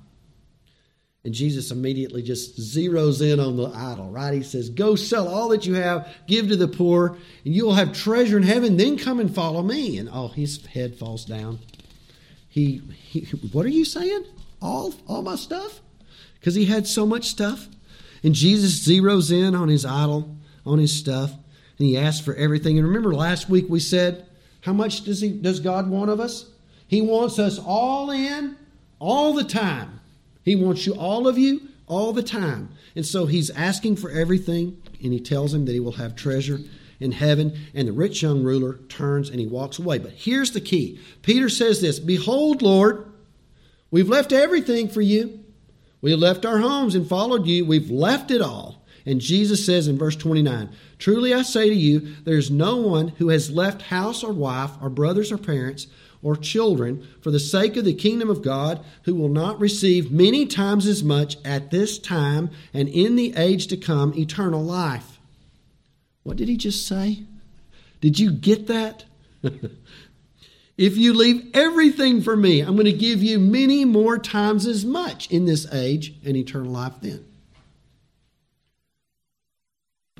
And 1.24 1.32
Jesus 1.32 1.70
immediately 1.70 2.22
just 2.22 2.58
zeroes 2.58 3.22
in 3.22 3.40
on 3.40 3.56
the 3.56 3.70
idol, 3.70 4.10
right? 4.10 4.34
He 4.34 4.42
says, 4.42 4.68
Go 4.68 4.94
sell 4.94 5.26
all 5.26 5.48
that 5.50 5.66
you 5.66 5.74
have, 5.74 6.08
give 6.26 6.48
to 6.48 6.56
the 6.56 6.68
poor, 6.68 7.16
and 7.44 7.54
you 7.54 7.64
will 7.64 7.74
have 7.74 7.92
treasure 7.92 8.36
in 8.36 8.42
heaven. 8.42 8.76
Then 8.76 8.98
come 8.98 9.20
and 9.20 9.34
follow 9.34 9.62
me. 9.62 9.98
And 9.98 10.10
oh, 10.12 10.28
his 10.28 10.64
head 10.66 10.96
falls 10.96 11.24
down. 11.24 11.60
He, 12.54 12.80
he 13.10 13.22
what 13.50 13.66
are 13.66 13.70
you 13.70 13.84
saying? 13.84 14.26
All, 14.62 14.94
all 15.08 15.22
my 15.22 15.34
stuff? 15.34 15.80
Because 16.38 16.54
he 16.54 16.66
had 16.66 16.86
so 16.86 17.04
much 17.04 17.24
stuff. 17.24 17.66
And 18.22 18.32
Jesus 18.32 18.86
zeroes 18.86 19.32
in 19.32 19.56
on 19.56 19.66
his 19.66 19.84
idol, 19.84 20.36
on 20.64 20.78
his 20.78 20.96
stuff, 20.96 21.32
and 21.32 21.88
he 21.88 21.98
asks 21.98 22.24
for 22.24 22.32
everything. 22.36 22.78
And 22.78 22.86
remember 22.86 23.12
last 23.12 23.50
week 23.50 23.66
we 23.68 23.80
said, 23.80 24.26
how 24.60 24.72
much 24.72 25.02
does 25.02 25.20
he 25.20 25.30
does 25.30 25.58
God 25.58 25.90
want 25.90 26.10
of 26.10 26.20
us? 26.20 26.48
He 26.86 27.02
wants 27.02 27.40
us 27.40 27.58
all 27.58 28.12
in 28.12 28.54
all 29.00 29.32
the 29.32 29.42
time. 29.42 29.98
He 30.44 30.54
wants 30.54 30.86
you, 30.86 30.94
all 30.94 31.26
of 31.26 31.36
you, 31.36 31.60
all 31.88 32.12
the 32.12 32.22
time. 32.22 32.68
And 32.94 33.04
so 33.04 33.26
he's 33.26 33.50
asking 33.50 33.96
for 33.96 34.10
everything, 34.10 34.80
and 35.02 35.12
he 35.12 35.18
tells 35.18 35.52
him 35.52 35.64
that 35.64 35.72
he 35.72 35.80
will 35.80 35.92
have 35.92 36.14
treasure 36.14 36.60
in 37.00 37.12
heaven. 37.12 37.56
And 37.74 37.88
the 37.88 37.92
rich 37.92 38.22
young 38.22 38.42
ruler 38.42 38.78
turns 38.88 39.30
and 39.30 39.40
he 39.40 39.46
walks 39.46 39.78
away. 39.78 39.98
But 39.98 40.12
here's 40.12 40.52
the 40.52 40.60
key 40.60 41.00
Peter 41.22 41.48
says 41.48 41.80
this 41.80 41.98
Behold, 41.98 42.62
Lord, 42.62 43.06
we've 43.90 44.08
left 44.08 44.32
everything 44.32 44.88
for 44.88 45.00
you. 45.00 45.40
We 46.00 46.14
left 46.14 46.44
our 46.44 46.58
homes 46.58 46.94
and 46.94 47.08
followed 47.08 47.46
you. 47.46 47.64
We've 47.64 47.90
left 47.90 48.30
it 48.30 48.42
all. 48.42 48.84
And 49.06 49.20
Jesus 49.20 49.64
says 49.64 49.88
in 49.88 49.98
verse 49.98 50.16
29 50.16 50.70
Truly 50.98 51.34
I 51.34 51.42
say 51.42 51.68
to 51.68 51.74
you, 51.74 52.00
there's 52.24 52.50
no 52.50 52.76
one 52.76 53.08
who 53.08 53.28
has 53.28 53.50
left 53.50 53.82
house 53.82 54.22
or 54.24 54.32
wife 54.32 54.70
or 54.80 54.88
brothers 54.88 55.30
or 55.30 55.38
parents 55.38 55.86
or 56.22 56.36
children 56.36 57.06
for 57.20 57.30
the 57.30 57.38
sake 57.38 57.76
of 57.76 57.84
the 57.84 57.92
kingdom 57.92 58.30
of 58.30 58.42
God 58.42 58.82
who 59.02 59.14
will 59.14 59.28
not 59.28 59.60
receive 59.60 60.10
many 60.10 60.46
times 60.46 60.86
as 60.86 61.04
much 61.04 61.36
at 61.44 61.70
this 61.70 61.98
time 61.98 62.50
and 62.72 62.88
in 62.88 63.16
the 63.16 63.34
age 63.36 63.66
to 63.68 63.76
come 63.76 64.14
eternal 64.16 64.62
life. 64.62 65.13
What 66.24 66.36
did 66.36 66.48
he 66.48 66.56
just 66.56 66.88
say? 66.88 67.22
Did 68.00 68.18
you 68.18 68.32
get 68.32 68.66
that? 68.66 69.04
if 70.76 70.96
you 70.96 71.14
leave 71.14 71.50
everything 71.54 72.20
for 72.20 72.36
me, 72.36 72.60
I'm 72.60 72.74
going 72.74 72.86
to 72.86 72.92
give 72.92 73.22
you 73.22 73.38
many 73.38 73.84
more 73.84 74.18
times 74.18 74.66
as 74.66 74.84
much 74.84 75.30
in 75.30 75.44
this 75.44 75.72
age 75.72 76.14
and 76.24 76.36
eternal 76.36 76.72
life 76.72 76.94
then. 77.00 77.24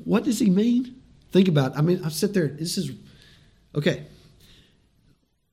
What 0.04 0.24
does 0.24 0.38
he 0.38 0.50
mean? 0.50 1.02
Think 1.32 1.48
about 1.48 1.72
it. 1.72 1.78
I 1.78 1.80
mean, 1.80 2.04
I 2.04 2.10
sit 2.10 2.34
there. 2.34 2.48
This 2.48 2.78
is 2.78 2.92
okay. 3.74 4.06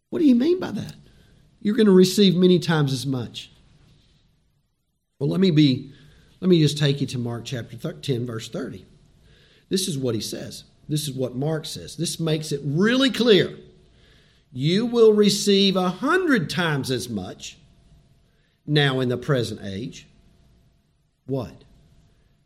What 0.09 0.19
do 0.19 0.25
you 0.25 0.35
mean 0.35 0.59
by 0.59 0.71
that? 0.71 0.93
You're 1.61 1.75
going 1.75 1.87
to 1.87 1.93
receive 1.93 2.35
many 2.35 2.59
times 2.59 2.91
as 2.91 3.05
much. 3.05 3.51
Well, 5.19 5.29
let 5.29 5.39
me 5.39 5.51
be 5.51 5.91
let 6.41 6.49
me 6.49 6.59
just 6.59 6.77
take 6.77 6.99
you 6.99 7.07
to 7.07 7.17
Mark 7.17 7.45
chapter 7.45 7.77
10 7.93 8.25
verse 8.25 8.49
30. 8.49 8.85
This 9.71 9.87
is 9.87 9.97
what 9.97 10.15
he 10.15 10.21
says. 10.21 10.65
This 10.89 11.07
is 11.07 11.13
what 11.13 11.33
Mark 11.33 11.65
says. 11.65 11.95
This 11.95 12.19
makes 12.19 12.51
it 12.51 12.59
really 12.61 13.09
clear. 13.09 13.57
You 14.51 14.85
will 14.85 15.13
receive 15.13 15.77
a 15.77 15.87
hundred 15.87 16.49
times 16.49 16.91
as 16.91 17.09
much 17.09 17.57
now 18.67 18.99
in 18.99 19.07
the 19.07 19.15
present 19.15 19.61
age. 19.63 20.09
What? 21.25 21.63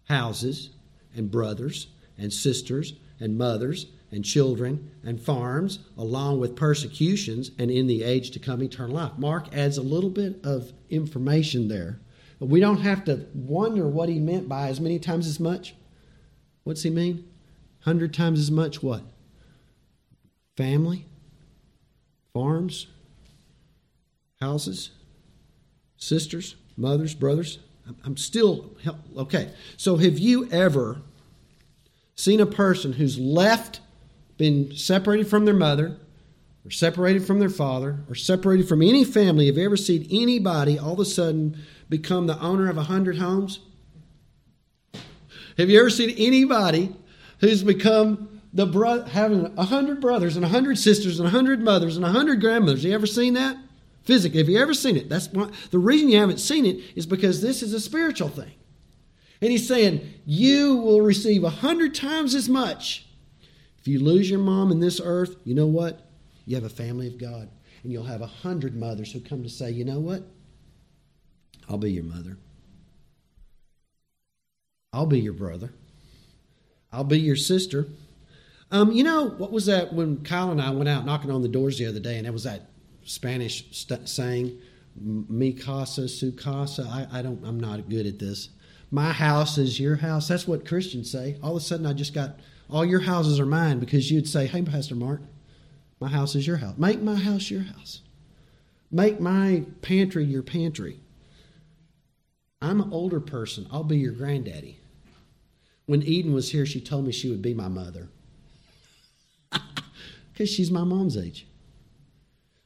Houses 0.07 0.69
and 1.15 1.31
brothers 1.31 1.87
and 2.15 2.31
sisters 2.31 2.93
and 3.19 3.39
mothers 3.39 3.87
and 4.11 4.23
children 4.23 4.91
and 5.03 5.19
farms, 5.19 5.79
along 5.97 6.39
with 6.39 6.55
persecutions, 6.55 7.49
and 7.57 7.71
in 7.71 7.87
the 7.87 8.03
age 8.03 8.29
to 8.31 8.39
come, 8.39 8.61
eternal 8.61 8.97
life. 8.97 9.13
Mark 9.17 9.47
adds 9.51 9.79
a 9.79 9.81
little 9.81 10.11
bit 10.11 10.39
of 10.43 10.71
information 10.91 11.69
there. 11.69 11.99
But 12.39 12.49
we 12.49 12.59
don't 12.59 12.81
have 12.81 13.03
to 13.05 13.25
wonder 13.33 13.87
what 13.87 14.09
he 14.09 14.19
meant 14.19 14.47
by 14.47 14.67
as 14.67 14.79
many 14.79 14.99
times 14.99 15.25
as 15.25 15.39
much. 15.39 15.73
What's 16.65 16.83
he 16.83 16.89
mean? 16.89 17.23
Hundred 17.81 18.13
times 18.13 18.39
as 18.39 18.51
much 18.51 18.83
what? 18.83 19.03
Family, 20.57 21.05
farms, 22.33 22.87
houses, 24.41 24.89
sisters, 25.95 26.55
mothers, 26.75 27.13
brothers. 27.13 27.59
I'm 28.03 28.17
still 28.17 28.75
okay. 29.15 29.51
So, 29.77 29.97
have 29.97 30.17
you 30.17 30.49
ever 30.51 31.01
seen 32.15 32.39
a 32.39 32.47
person 32.47 32.93
who's 32.93 33.19
left 33.19 33.79
been 34.37 34.75
separated 34.75 35.27
from 35.27 35.45
their 35.45 35.53
mother, 35.53 35.97
or 36.65 36.71
separated 36.71 37.27
from 37.27 37.37
their 37.37 37.49
father, 37.49 37.99
or 38.09 38.15
separated 38.15 38.67
from 38.67 38.81
any 38.81 39.03
family, 39.03 39.45
have 39.45 39.57
you 39.57 39.65
ever 39.65 39.77
seen 39.77 40.07
anybody 40.09 40.79
all 40.79 40.93
of 40.93 40.99
a 40.99 41.05
sudden 41.05 41.63
become 41.89 42.25
the 42.25 42.39
owner 42.39 42.71
of 42.71 42.77
a 42.77 42.83
hundred 42.83 43.17
homes? 43.19 43.59
Have 45.57 45.69
you 45.69 45.79
ever 45.79 45.89
seen 45.89 46.09
anybody 46.17 46.93
who's 47.39 47.63
become 47.63 48.41
the 48.53 48.65
bro- 48.65 49.03
having 49.03 49.53
a 49.57 49.63
hundred 49.63 50.01
brothers 50.01 50.35
and 50.35 50.45
a 50.45 50.49
hundred 50.49 50.77
sisters 50.77 51.19
and 51.19 51.27
a 51.27 51.31
hundred 51.31 51.61
mothers 51.61 51.95
and 51.97 52.05
a 52.05 52.09
hundred 52.09 52.41
grandmothers? 52.41 52.83
You 52.83 52.93
ever 52.93 53.07
seen 53.07 53.33
that? 53.33 53.57
Physically, 54.03 54.39
have 54.39 54.49
you 54.49 54.59
ever 54.59 54.73
seen 54.73 54.97
it? 54.97 55.09
That's 55.09 55.27
why, 55.29 55.49
the 55.71 55.79
reason 55.79 56.09
you 56.09 56.19
haven't 56.19 56.39
seen 56.39 56.65
it 56.65 56.79
is 56.95 57.05
because 57.05 57.41
this 57.41 57.63
is 57.63 57.73
a 57.73 57.79
spiritual 57.79 58.29
thing. 58.29 58.51
And 59.41 59.51
he's 59.51 59.67
saying, 59.67 60.01
You 60.25 60.75
will 60.75 61.01
receive 61.01 61.43
a 61.43 61.49
hundred 61.49 61.95
times 61.95 62.35
as 62.35 62.47
much 62.47 63.05
if 63.85 63.89
you 63.89 63.99
lose 63.99 64.27
your 64.27 64.39
mom 64.39 64.71
in 64.71 64.79
this 64.79 64.99
earth, 64.99 65.35
you 65.43 65.53
know 65.53 65.67
what? 65.67 66.01
You 66.47 66.55
have 66.55 66.63
a 66.63 66.69
family 66.69 67.05
of 67.05 67.19
God. 67.19 67.51
And 67.83 67.93
you'll 67.93 68.05
have 68.05 68.21
a 68.21 68.25
hundred 68.25 68.75
mothers 68.75 69.11
who 69.11 69.19
come 69.19 69.43
to 69.43 69.49
say, 69.49 69.69
you 69.69 69.85
know 69.85 69.99
what? 69.99 70.23
I'll 71.69 71.77
be 71.77 71.91
your 71.91 72.03
mother. 72.03 72.35
I'll 74.95 75.05
be 75.05 75.19
your 75.19 75.33
brother. 75.33 75.73
I'll 76.91 77.03
be 77.03 77.19
your 77.19 77.35
sister. 77.35 77.87
Um, 78.71 78.93
you 78.93 79.03
know, 79.03 79.27
what 79.27 79.51
was 79.51 79.65
that 79.65 79.93
when 79.93 80.23
Kyle 80.23 80.51
and 80.51 80.61
I 80.61 80.69
went 80.69 80.87
out 80.87 81.05
knocking 81.05 81.31
on 81.31 81.41
the 81.41 81.49
doors 81.49 81.77
the 81.77 81.85
other 81.85 81.99
day, 81.99 82.17
and 82.17 82.25
it 82.25 82.31
was 82.31 82.45
that 82.45 82.69
Spanish 83.03 83.65
st- 83.71 84.07
saying, 84.07 84.57
"Mi 84.95 85.51
casa, 85.51 86.07
su 86.07 86.31
casa." 86.31 86.87
I, 86.89 87.19
I 87.19 87.21
don't. 87.21 87.43
I'm 87.45 87.59
not 87.59 87.89
good 87.89 88.05
at 88.05 88.19
this. 88.19 88.49
My 88.89 89.11
house 89.11 89.57
is 89.57 89.81
your 89.81 89.97
house. 89.97 90.29
That's 90.29 90.47
what 90.47 90.65
Christians 90.65 91.11
say. 91.11 91.37
All 91.43 91.57
of 91.57 91.57
a 91.57 91.65
sudden, 91.65 91.85
I 91.85 91.91
just 91.91 92.13
got 92.13 92.39
all 92.69 92.85
your 92.85 93.01
houses 93.01 93.39
are 93.39 93.45
mine 93.45 93.79
because 93.79 94.09
you'd 94.09 94.27
say, 94.27 94.47
Hey, 94.47 94.61
Pastor 94.61 94.95
Mark, 94.95 95.21
my 95.99 96.07
house 96.07 96.35
is 96.35 96.47
your 96.47 96.57
house. 96.57 96.77
Make 96.77 97.01
my 97.01 97.15
house 97.15 97.51
your 97.51 97.63
house. 97.63 98.01
Make 98.89 99.19
my 99.19 99.65
pantry 99.81 100.23
your 100.23 100.43
pantry. 100.43 101.01
I'm 102.61 102.81
an 102.81 102.93
older 102.93 103.19
person. 103.19 103.67
I'll 103.71 103.83
be 103.83 103.97
your 103.97 104.13
granddaddy. 104.13 104.79
When 105.85 106.01
Eden 106.03 106.33
was 106.33 106.51
here, 106.51 106.65
she 106.65 106.81
told 106.81 107.05
me 107.05 107.11
she 107.11 107.29
would 107.29 107.41
be 107.41 107.53
my 107.53 107.67
mother 107.67 108.09
because 110.33 110.49
she's 110.49 110.71
my 110.71 110.83
mom's 110.83 111.17
age. 111.17 111.47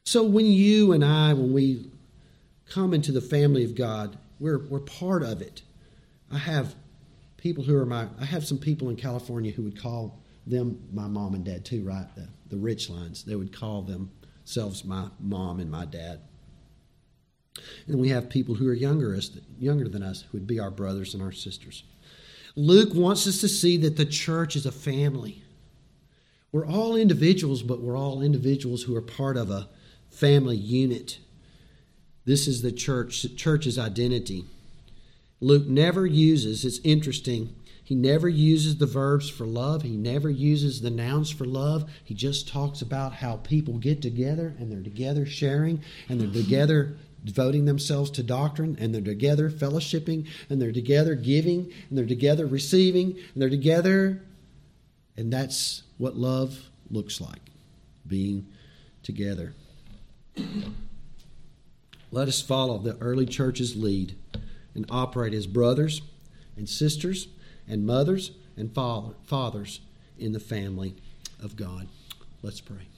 So 0.04 0.22
when 0.24 0.46
you 0.46 0.92
and 0.92 1.04
I, 1.04 1.34
when 1.34 1.52
we 1.52 1.90
come 2.68 2.94
into 2.94 3.12
the 3.12 3.20
family 3.20 3.64
of 3.64 3.74
God, 3.74 4.16
we're, 4.38 4.66
we're 4.66 4.80
part 4.80 5.22
of 5.22 5.42
it. 5.42 5.62
I 6.32 6.38
have 6.38 6.74
people 7.36 7.64
who 7.64 7.76
are 7.76 7.86
my, 7.86 8.06
I 8.20 8.24
have 8.24 8.46
some 8.46 8.58
people 8.58 8.88
in 8.88 8.96
California 8.96 9.52
who 9.52 9.62
would 9.62 9.80
call 9.80 10.18
them 10.46 10.80
my 10.92 11.06
mom 11.06 11.34
and 11.34 11.44
dad 11.44 11.64
too, 11.64 11.84
right? 11.84 12.06
The, 12.14 12.28
the 12.48 12.56
rich 12.56 12.88
lines. 12.88 13.24
They 13.24 13.36
would 13.36 13.52
call 13.56 13.82
themselves 13.82 14.84
my 14.84 15.08
mom 15.20 15.60
and 15.60 15.70
my 15.70 15.84
dad. 15.84 16.20
And 17.86 17.98
we 17.98 18.08
have 18.08 18.30
people 18.30 18.54
who 18.54 18.68
are 18.68 18.74
younger, 18.74 19.18
younger 19.58 19.88
than 19.88 20.02
us 20.02 20.22
who 20.22 20.38
would 20.38 20.46
be 20.46 20.60
our 20.60 20.70
brothers 20.70 21.14
and 21.14 21.22
our 21.22 21.32
sisters. 21.32 21.84
Luke 22.56 22.94
wants 22.94 23.26
us 23.26 23.40
to 23.40 23.48
see 23.48 23.76
that 23.78 23.96
the 23.96 24.04
church 24.04 24.56
is 24.56 24.66
a 24.66 24.72
family. 24.72 25.42
We're 26.52 26.66
all 26.66 26.96
individuals, 26.96 27.62
but 27.62 27.80
we're 27.80 27.96
all 27.96 28.22
individuals 28.22 28.82
who 28.82 28.96
are 28.96 29.02
part 29.02 29.36
of 29.36 29.50
a 29.50 29.68
family 30.10 30.56
unit. 30.56 31.18
This 32.24 32.48
is 32.48 32.62
the 32.62 32.72
church, 32.72 33.24
church's 33.36 33.78
identity. 33.78 34.44
Luke 35.40 35.66
never 35.66 36.06
uses, 36.06 36.64
it's 36.64 36.80
interesting, 36.84 37.54
he 37.90 37.96
never 37.96 38.28
uses 38.28 38.76
the 38.76 38.86
verbs 38.86 39.28
for 39.28 39.44
love. 39.44 39.82
He 39.82 39.96
never 39.96 40.30
uses 40.30 40.80
the 40.80 40.90
nouns 40.90 41.28
for 41.28 41.44
love. 41.44 41.90
He 42.04 42.14
just 42.14 42.46
talks 42.46 42.82
about 42.82 43.14
how 43.14 43.38
people 43.38 43.78
get 43.78 44.00
together 44.00 44.54
and 44.60 44.70
they're 44.70 44.80
together 44.80 45.26
sharing 45.26 45.82
and 46.08 46.20
they're 46.20 46.30
together 46.30 46.98
devoting 47.24 47.64
themselves 47.64 48.10
to 48.12 48.22
doctrine 48.22 48.76
and 48.80 48.94
they're 48.94 49.02
together 49.02 49.50
fellowshipping 49.50 50.26
and 50.48 50.60
they're 50.60 50.72
together 50.72 51.14
giving 51.14 51.72
and 51.88 51.98
they're 51.98 52.06
together 52.06 52.46
receiving 52.46 53.10
and 53.10 53.42
they're 53.42 53.50
together. 53.50 54.22
And 55.16 55.32
that's 55.32 55.82
what 55.98 56.16
love 56.16 56.70
looks 56.90 57.20
like 57.20 57.40
being 58.06 58.46
together. 59.02 59.54
Let 62.10 62.28
us 62.28 62.40
follow 62.40 62.78
the 62.78 62.96
early 62.98 63.26
church's 63.26 63.76
lead 63.76 64.16
and 64.74 64.86
operate 64.90 65.34
as 65.34 65.46
brothers 65.46 66.02
and 66.56 66.68
sisters 66.68 67.28
and 67.68 67.86
mothers 67.86 68.32
and 68.56 68.74
fathers 68.74 69.80
in 70.18 70.32
the 70.32 70.40
family 70.40 70.96
of 71.42 71.56
God. 71.56 71.88
Let's 72.42 72.60
pray. 72.60 72.88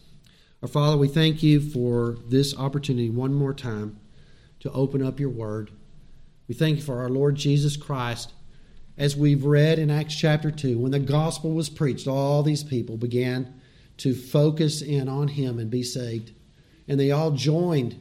Our 0.63 0.69
Father, 0.69 0.97
we 0.97 1.09
thank 1.09 1.43
you 1.43 1.61
for 1.61 2.19
this 2.29 2.57
opportunity 2.57 3.11
one 3.11 3.35
more 3.35 3.53
time 3.53 3.99
to 4.63 4.73
open 4.73 5.05
up 5.05 5.21
your 5.21 5.29
word. 5.29 5.71
We 6.49 6.55
thank 6.55 6.77
you 6.77 6.83
for 6.83 7.01
our 7.01 7.09
Lord 7.09 7.35
Jesus 7.35 7.77
Christ. 7.77 8.33
As 8.97 9.17
we've 9.17 9.45
read 9.45 9.79
in 9.79 9.91
Acts 9.91 10.15
chapter 10.15 10.53
2, 10.53 10.79
when 10.79 10.93
the 10.93 11.01
gospel 11.01 11.51
was 11.51 11.69
preached, 11.69 12.07
all 12.07 12.43
these 12.43 12.63
people 12.63 12.97
began 12.97 13.55
to 13.99 14.15
focus 14.15 14.81
in 14.81 15.09
on 15.09 15.29
him 15.29 15.59
and 15.59 15.69
be 15.69 15.83
saved. 15.83 16.33
And 16.87 16.99
they 16.99 17.11
all 17.11 17.33
joined 17.33 18.01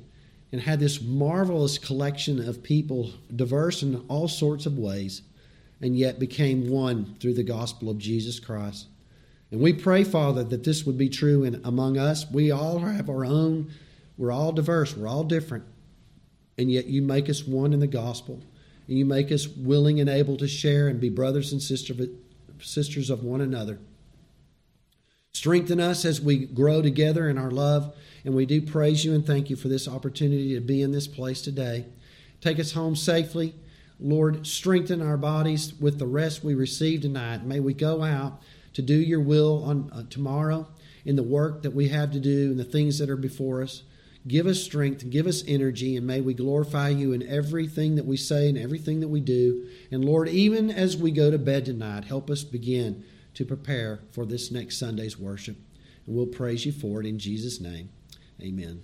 and 0.51 0.61
had 0.61 0.79
this 0.79 1.01
marvelous 1.01 1.79
collection 1.79 2.47
of 2.47 2.61
people, 2.61 3.11
diverse 3.35 3.81
in 3.81 3.95
all 4.07 4.27
sorts 4.27 4.67
of 4.67 4.77
ways, 4.77 5.23
and 5.81 5.97
yet 5.97 6.19
became 6.19 6.69
one 6.69 7.15
through 7.19 7.33
the 7.33 7.43
gospel 7.43 7.89
of 7.89 7.97
Jesus 7.97 8.39
Christ. 8.39 8.87
And 9.49 9.61
we 9.61 9.73
pray, 9.73 10.03
Father, 10.03 10.43
that 10.43 10.63
this 10.63 10.85
would 10.85 10.97
be 10.97 11.09
true 11.09 11.43
in, 11.43 11.59
among 11.63 11.97
us. 11.97 12.29
We 12.29 12.51
all 12.51 12.79
have 12.79 13.09
our 13.09 13.25
own, 13.25 13.71
we're 14.17 14.31
all 14.31 14.51
diverse, 14.51 14.95
we're 14.95 15.07
all 15.07 15.23
different, 15.23 15.63
and 16.61 16.71
yet 16.71 16.85
you 16.85 17.01
make 17.01 17.29
us 17.29 17.45
one 17.45 17.73
in 17.73 17.79
the 17.79 17.87
gospel. 17.87 18.41
And 18.87 18.97
you 18.97 19.05
make 19.05 19.31
us 19.31 19.47
willing 19.47 19.99
and 19.99 20.09
able 20.09 20.37
to 20.37 20.47
share 20.47 20.87
and 20.87 20.99
be 20.99 21.09
brothers 21.09 21.51
and 21.51 21.61
sisters 21.61 23.09
of 23.09 23.23
one 23.23 23.41
another. 23.41 23.79
Strengthen 25.33 25.79
us 25.79 26.05
as 26.05 26.21
we 26.21 26.45
grow 26.45 26.81
together 26.81 27.29
in 27.29 27.37
our 27.37 27.51
love. 27.51 27.95
And 28.23 28.35
we 28.35 28.45
do 28.45 28.61
praise 28.61 29.03
you 29.03 29.13
and 29.15 29.25
thank 29.25 29.49
you 29.49 29.55
for 29.55 29.69
this 29.69 29.87
opportunity 29.87 30.53
to 30.53 30.61
be 30.61 30.81
in 30.81 30.91
this 30.91 31.07
place 31.07 31.41
today. 31.41 31.85
Take 32.41 32.59
us 32.59 32.73
home 32.73 32.95
safely. 32.95 33.55
Lord, 33.99 34.45
strengthen 34.45 35.01
our 35.01 35.17
bodies 35.17 35.73
with 35.79 35.99
the 35.99 36.07
rest 36.07 36.43
we 36.43 36.53
receive 36.53 37.01
tonight. 37.01 37.43
May 37.43 37.59
we 37.59 37.73
go 37.73 38.03
out 38.03 38.41
to 38.73 38.81
do 38.81 38.95
your 38.95 39.19
will 39.19 39.63
on 39.63 39.89
uh, 39.91 40.03
tomorrow 40.09 40.67
in 41.05 41.15
the 41.15 41.23
work 41.23 41.63
that 41.63 41.73
we 41.73 41.89
have 41.89 42.11
to 42.11 42.19
do 42.19 42.51
and 42.51 42.59
the 42.59 42.63
things 42.63 42.99
that 42.99 43.09
are 43.09 43.17
before 43.17 43.63
us. 43.63 43.83
Give 44.27 44.45
us 44.45 44.61
strength, 44.61 45.09
give 45.09 45.25
us 45.25 45.43
energy, 45.47 45.97
and 45.97 46.05
may 46.05 46.21
we 46.21 46.35
glorify 46.35 46.89
you 46.89 47.11
in 47.11 47.27
everything 47.27 47.95
that 47.95 48.05
we 48.05 48.17
say 48.17 48.47
and 48.49 48.57
everything 48.57 48.99
that 48.99 49.07
we 49.07 49.19
do. 49.19 49.67
And 49.89 50.05
Lord, 50.05 50.29
even 50.29 50.69
as 50.69 50.95
we 50.95 51.09
go 51.09 51.31
to 51.31 51.39
bed 51.39 51.65
tonight, 51.65 52.05
help 52.05 52.29
us 52.29 52.43
begin 52.43 53.03
to 53.33 53.45
prepare 53.45 54.01
for 54.11 54.25
this 54.25 54.51
next 54.51 54.77
Sunday's 54.77 55.17
worship. 55.17 55.57
And 56.05 56.15
we'll 56.15 56.27
praise 56.27 56.65
you 56.65 56.71
for 56.71 56.99
it 56.99 57.07
in 57.07 57.17
Jesus' 57.17 57.59
name. 57.59 57.89
Amen. 58.39 58.83